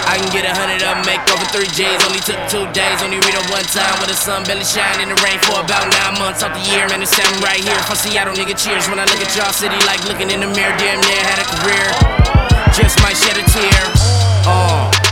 I 0.09 0.17
can 0.17 0.25
get 0.33 0.41
a 0.41 0.53
hundred 0.57 0.81
'em, 0.81 1.05
make 1.05 1.21
over 1.29 1.45
three 1.53 1.69
J's. 1.69 2.01
Only 2.01 2.17
took 2.25 2.41
two 2.49 2.65
days. 2.73 2.97
Only 3.05 3.21
read 3.21 3.37
it 3.37 3.45
one 3.53 3.61
time 3.69 3.93
with 4.01 4.09
the 4.09 4.17
sun 4.17 4.41
belly 4.49 4.65
shine 4.65 4.97
in 5.05 5.13
the 5.13 5.19
rain 5.21 5.37
for 5.45 5.61
about 5.61 5.85
nine 5.85 6.17
months 6.17 6.41
out 6.41 6.57
the 6.57 6.63
year. 6.73 6.89
Man, 6.89 7.05
it's 7.05 7.13
seven 7.13 7.37
right 7.45 7.61
here 7.61 7.77
from 7.85 7.93
Seattle, 7.93 8.33
nigga. 8.33 8.57
Cheers 8.57 8.89
when 8.89 8.97
I 8.97 9.05
look 9.05 9.21
at 9.21 9.29
y'all 9.37 9.53
city, 9.53 9.77
like 9.85 10.01
looking 10.09 10.33
in 10.33 10.41
the 10.41 10.49
mirror. 10.49 10.73
Damn 10.81 10.97
near 11.05 11.21
had 11.29 11.37
a 11.37 11.47
career. 11.61 11.85
Just 12.73 12.97
might 13.05 13.17
shed 13.21 13.37
a 13.37 13.45
tear. 13.53 13.81
Uh, 14.49 15.09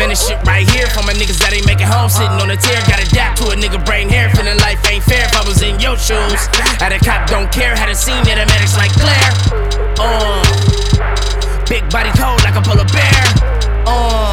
Man, 0.00 0.08
this 0.08 0.26
shit 0.26 0.40
right 0.48 0.64
here 0.64 0.88
for 0.96 1.04
my 1.04 1.12
niggas 1.12 1.36
that 1.44 1.52
ain't 1.52 1.68
making 1.68 1.84
home, 1.84 2.08
sitting 2.08 2.40
on 2.40 2.48
a 2.48 2.56
tear. 2.56 2.80
gotta 2.88 3.04
adapt 3.04 3.36
to 3.44 3.52
a 3.52 3.54
nigga 3.54 3.76
brain 3.84 4.08
hair, 4.08 4.32
feeling 4.32 4.56
life 4.64 4.80
ain't 4.88 5.04
fair. 5.04 5.28
If 5.28 5.36
I 5.36 5.44
was 5.44 5.60
in 5.60 5.76
your 5.76 6.00
shoes, 6.00 6.40
had 6.80 6.96
a 6.96 6.98
cop 7.04 7.28
don't 7.28 7.52
care, 7.52 7.76
had 7.76 7.92
a 7.92 7.94
scene 7.94 8.24
that 8.24 8.40
medics 8.48 8.80
like 8.80 8.88
Claire. 8.96 9.28
Uh, 10.00 10.40
big 11.68 11.84
body 11.92 12.08
cold 12.16 12.40
like 12.48 12.56
a 12.56 12.64
polar 12.64 12.88
bear. 12.88 13.12
Uh, 13.84 14.32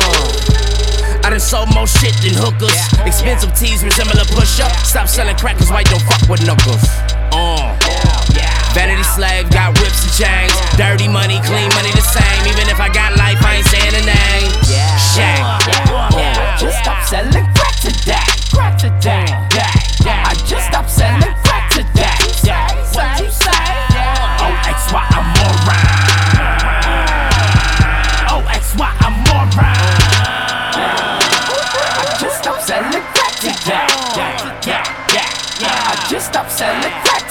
I 1.28 1.36
done 1.36 1.44
sold 1.44 1.68
more 1.76 1.84
shit 1.84 2.16
than 2.24 2.32
hookers. 2.32 2.72
Expensive 3.04 3.52
tees 3.52 3.84
resemble 3.84 4.16
a 4.16 4.24
push 4.24 4.64
up. 4.64 4.72
Stop 4.88 5.12
selling 5.12 5.36
crackers, 5.36 5.68
white 5.68 5.92
don't 5.92 6.00
fuck 6.08 6.32
with 6.32 6.48
knuckles. 6.48 6.88
Uh, 7.36 7.67
vanity 8.74 9.04
slave, 9.04 9.50
got 9.52 9.78
whips 9.80 10.04
and 10.04 10.14
chains. 10.14 10.54
Dirty 10.78 11.08
money, 11.08 11.40
clean 11.44 11.70
money 11.76 11.92
the 11.94 12.02
same. 12.02 12.48
Even 12.48 12.68
if 12.70 12.80
I 12.80 12.90
got 12.90 13.16
life, 13.18 13.42
I 13.44 13.56
ain't 13.62 13.68
saying 13.68 13.96
a 13.96 14.04
name. 14.06 14.52
Shame. 15.14 15.44
Uh, 15.44 16.58
just 16.58 16.78
stop 16.80 17.04
selling 17.06 17.48
crack 17.54 17.76
today. 17.80 18.26
Crack 18.54 18.78
today. 18.78 19.26
I 20.08 20.34
just 20.46 20.68
stopped 20.68 20.90
selling 20.90 21.34
crack 21.44 21.70
today. 21.72 22.18
What 22.94 23.20
you 23.22 23.30
say? 23.30 23.52
Oh, 24.42 24.54
X 24.66 24.92
Y, 24.92 25.04
I'm 25.12 25.28
alright. 25.46 25.88
Oh, 28.30 28.42
X 28.54 28.76
Y, 28.78 28.92
I'm. 29.02 29.18
I 32.00 32.18
just 32.20 32.38
stopped 32.42 32.64
selling 32.64 33.04
crack 33.14 33.36
today. 33.40 33.88
I 35.60 36.08
just 36.10 36.28
stopped 36.28 36.52
selling 36.52 36.92
crack 37.04 37.27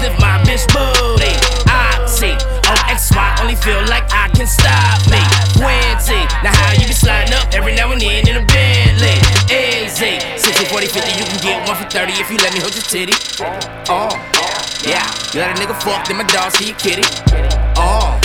sniff 0.00 0.16
my 0.18 0.40
bitch 0.48 0.64
booty. 0.72 1.36
I 1.68 2.00
see 2.08 2.32
OXY 2.64 3.40
only 3.44 3.56
feel 3.56 3.84
like 3.92 4.08
I 4.08 4.32
can 4.32 4.48
stop 4.48 5.04
me. 5.12 5.20
Quincy, 5.60 6.24
now 6.40 6.56
how 6.56 6.72
you 6.72 6.88
be 6.88 6.96
sliding 6.96 7.34
up 7.36 7.52
every 7.52 7.76
now 7.76 7.92
and 7.92 8.00
then 8.00 8.24
in 8.24 8.40
a 8.40 8.44
Bentley? 8.48 9.20
Easy, 9.52 10.16
60, 10.40 10.72
40, 10.72 10.86
50, 10.88 11.20
you 11.20 11.24
can 11.28 11.40
get 11.44 11.68
one 11.68 11.76
for 11.76 11.84
30 11.84 12.16
if 12.16 12.30
you 12.32 12.38
let 12.40 12.52
me 12.56 12.60
hold 12.64 12.72
your 12.72 12.86
titty. 12.88 13.12
Oh, 13.92 14.08
yeah, 14.88 15.04
you 15.36 15.44
let 15.44 15.52
a 15.52 15.56
nigga 15.60 15.76
fuck, 15.76 16.08
then 16.08 16.16
my 16.16 16.24
dog 16.24 16.52
see 16.52 16.72
you 16.72 16.74
kitty. 16.74 17.04
Oh. 17.76 18.16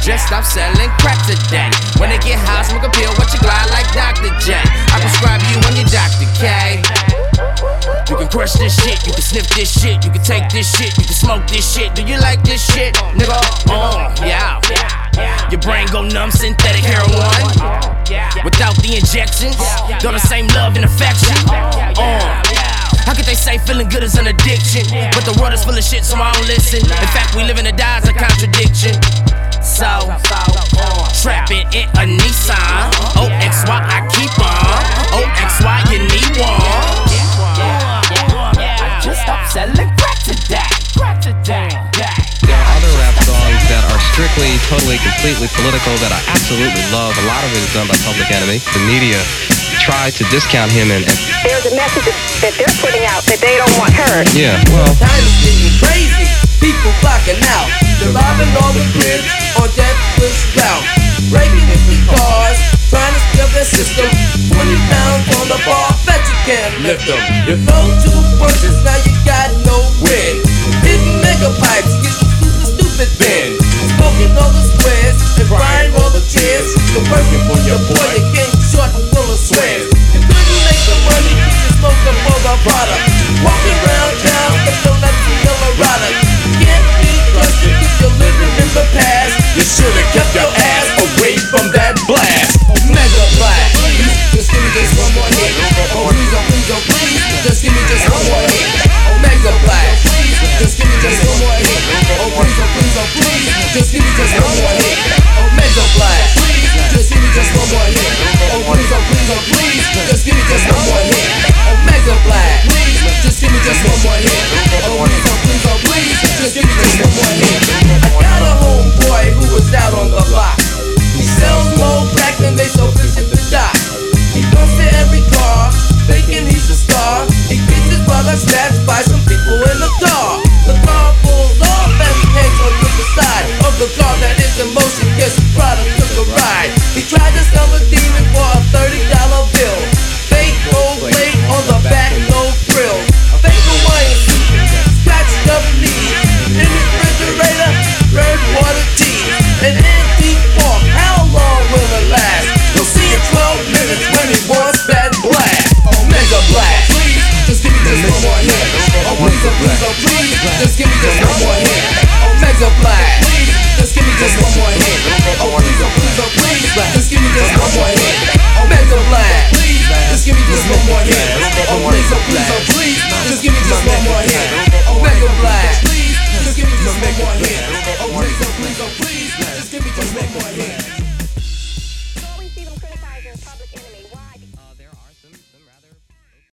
Dressed 0.00 0.32
up 0.32 0.44
selling 0.44 0.88
crack 0.96 1.20
today. 1.28 1.68
When 2.00 2.10
it 2.10 2.22
get 2.24 2.40
hot, 2.48 2.64
smoke 2.64 2.88
a 2.88 2.90
pill, 2.90 3.12
watch 3.20 3.34
you 3.36 3.40
glide 3.40 3.68
like 3.68 3.84
Dr. 3.92 4.32
J. 4.40 4.56
I 4.56 4.96
prescribe 4.96 5.44
you 5.52 5.60
when 5.60 5.76
you 5.76 5.84
Dr. 5.92 6.24
K. 6.40 7.19
You 8.08 8.16
can 8.16 8.28
crush 8.28 8.52
this 8.54 8.74
shit, 8.82 9.06
you 9.06 9.12
can 9.12 9.22
sniff 9.22 9.48
this 9.54 9.70
shit, 9.80 10.04
you 10.04 10.10
can 10.10 10.22
take 10.22 10.48
this 10.50 10.66
shit, 10.76 10.96
you 10.98 11.04
can 11.04 11.14
smoke 11.14 11.46
this 11.46 11.64
shit. 11.64 11.94
Do 11.94 12.02
you 12.02 12.18
like 12.18 12.42
this 12.42 12.60
shit, 12.72 12.94
nigga? 13.14 13.38
Oh, 13.70 14.12
yeah. 14.26 14.60
Your 15.50 15.60
brain 15.60 15.86
go 15.92 16.02
numb, 16.02 16.30
synthetic 16.30 16.84
heroin. 16.84 17.46
Without 18.44 18.76
the 18.82 18.96
injections, 18.98 19.56
got 20.02 20.12
the 20.12 20.18
same 20.18 20.46
love 20.48 20.76
and 20.76 20.84
affection. 20.84 21.34
Oh. 21.96 22.20
How 23.06 23.14
could 23.14 23.24
they 23.24 23.34
say 23.34 23.58
feeling 23.58 23.88
good 23.88 24.02
is 24.02 24.16
an 24.16 24.26
addiction? 24.26 24.86
But 25.14 25.24
the 25.24 25.36
world 25.40 25.54
is 25.54 25.64
full 25.64 25.76
of 25.76 25.82
shit, 25.82 26.04
so 26.04 26.16
I 26.16 26.32
don't 26.32 26.46
listen. 26.46 26.80
In 26.80 27.10
fact, 27.14 27.34
we 27.34 27.44
live 27.44 27.58
in 27.58 27.66
a 27.66 27.72
die 27.72 27.98
is 27.98 28.08
a 28.08 28.12
contradiction. 28.12 28.94
So, 29.62 29.86
trapping 31.22 31.66
in 31.74 31.88
a 31.94 32.04
Nissan. 32.06 32.90
OXY, 33.18 33.70
I 33.70 34.06
keep 34.14 34.34
on. 34.38 34.82
OXY, 35.14 35.92
you 35.92 35.98
need 36.06 36.40
one. 36.40 37.19
Just 39.00 39.22
stop 39.24 39.48
selling 39.48 39.90
crack 39.96 40.18
today. 40.22 40.70
Crack 40.96 41.20
today. 41.20 41.68
There 42.44 42.56
are 42.56 42.68
other 42.76 42.92
rap 43.00 43.16
songs 43.24 43.62
that 43.72 43.82
are 43.88 44.00
strictly, 44.12 44.52
totally, 44.68 45.00
completely 45.00 45.48
political 45.56 45.96
that 46.04 46.12
I 46.12 46.20
absolutely 46.32 46.84
love. 46.92 47.16
A 47.16 47.26
lot 47.26 47.40
of 47.44 47.50
it 47.56 47.60
is 47.64 47.72
done 47.72 47.88
by 47.88 47.96
Public 48.04 48.28
Enemy. 48.28 48.60
The 48.76 48.82
media 48.84 49.16
try 49.80 50.12
to 50.12 50.22
discount 50.28 50.68
him 50.70 50.92
and, 50.92 51.00
and 51.04 51.16
There's 51.40 51.64
a 51.72 51.74
message 51.74 52.04
that 52.44 52.52
they're 52.60 52.76
putting 52.84 53.04
out 53.08 53.24
that 53.32 53.40
they 53.40 53.56
don't 53.56 53.72
want 53.80 53.96
heard. 53.96 54.28
yeah, 54.36 54.60
well, 54.76 54.92
Time 55.00 55.24
is 55.24 55.36
getting 55.40 55.72
crazy. 55.80 56.28
People 56.60 56.92
flocking 57.00 57.40
out. 57.56 57.68
They're 57.96 58.12
robbing 58.12 58.52
all 58.60 58.72
the 58.76 58.84
grids 58.92 59.24
on 59.56 59.68
that 59.80 59.96
push 60.20 60.52
route. 60.60 61.09
Breaking 61.28 61.68
into 61.68 61.94
cars, 62.08 62.56
trying 62.88 63.12
to 63.12 63.20
steal 63.28 63.48
their 63.52 63.68
system. 63.68 64.08
20 64.08 64.72
pounds 64.88 65.26
on 65.36 65.46
the 65.52 65.60
bar, 65.68 65.92
bet 66.08 66.22
you 66.24 66.38
can't 66.48 66.74
lift 66.80 67.04
them. 67.04 67.20
You 67.44 67.60
go 67.68 67.76
to 67.76 68.10
purchase, 68.40 68.80
now 68.80 68.96
you 69.04 69.12
got 69.28 69.52
no 69.68 69.76
win. 70.00 70.40
Hitting 70.80 71.20
mega 71.20 71.52
pipes, 71.60 71.92
getting 72.00 72.30
stupid, 72.32 72.66
stupid 72.72 73.10
thin. 73.20 73.60
Smoking 74.00 74.32
all 74.40 74.48
the 74.48 74.64
squares 74.64 75.18
and 75.36 75.48
crying 75.50 75.92
all 76.00 76.08
the 76.08 76.24
tears. 76.24 76.72
The 76.96 77.04
working 77.12 77.42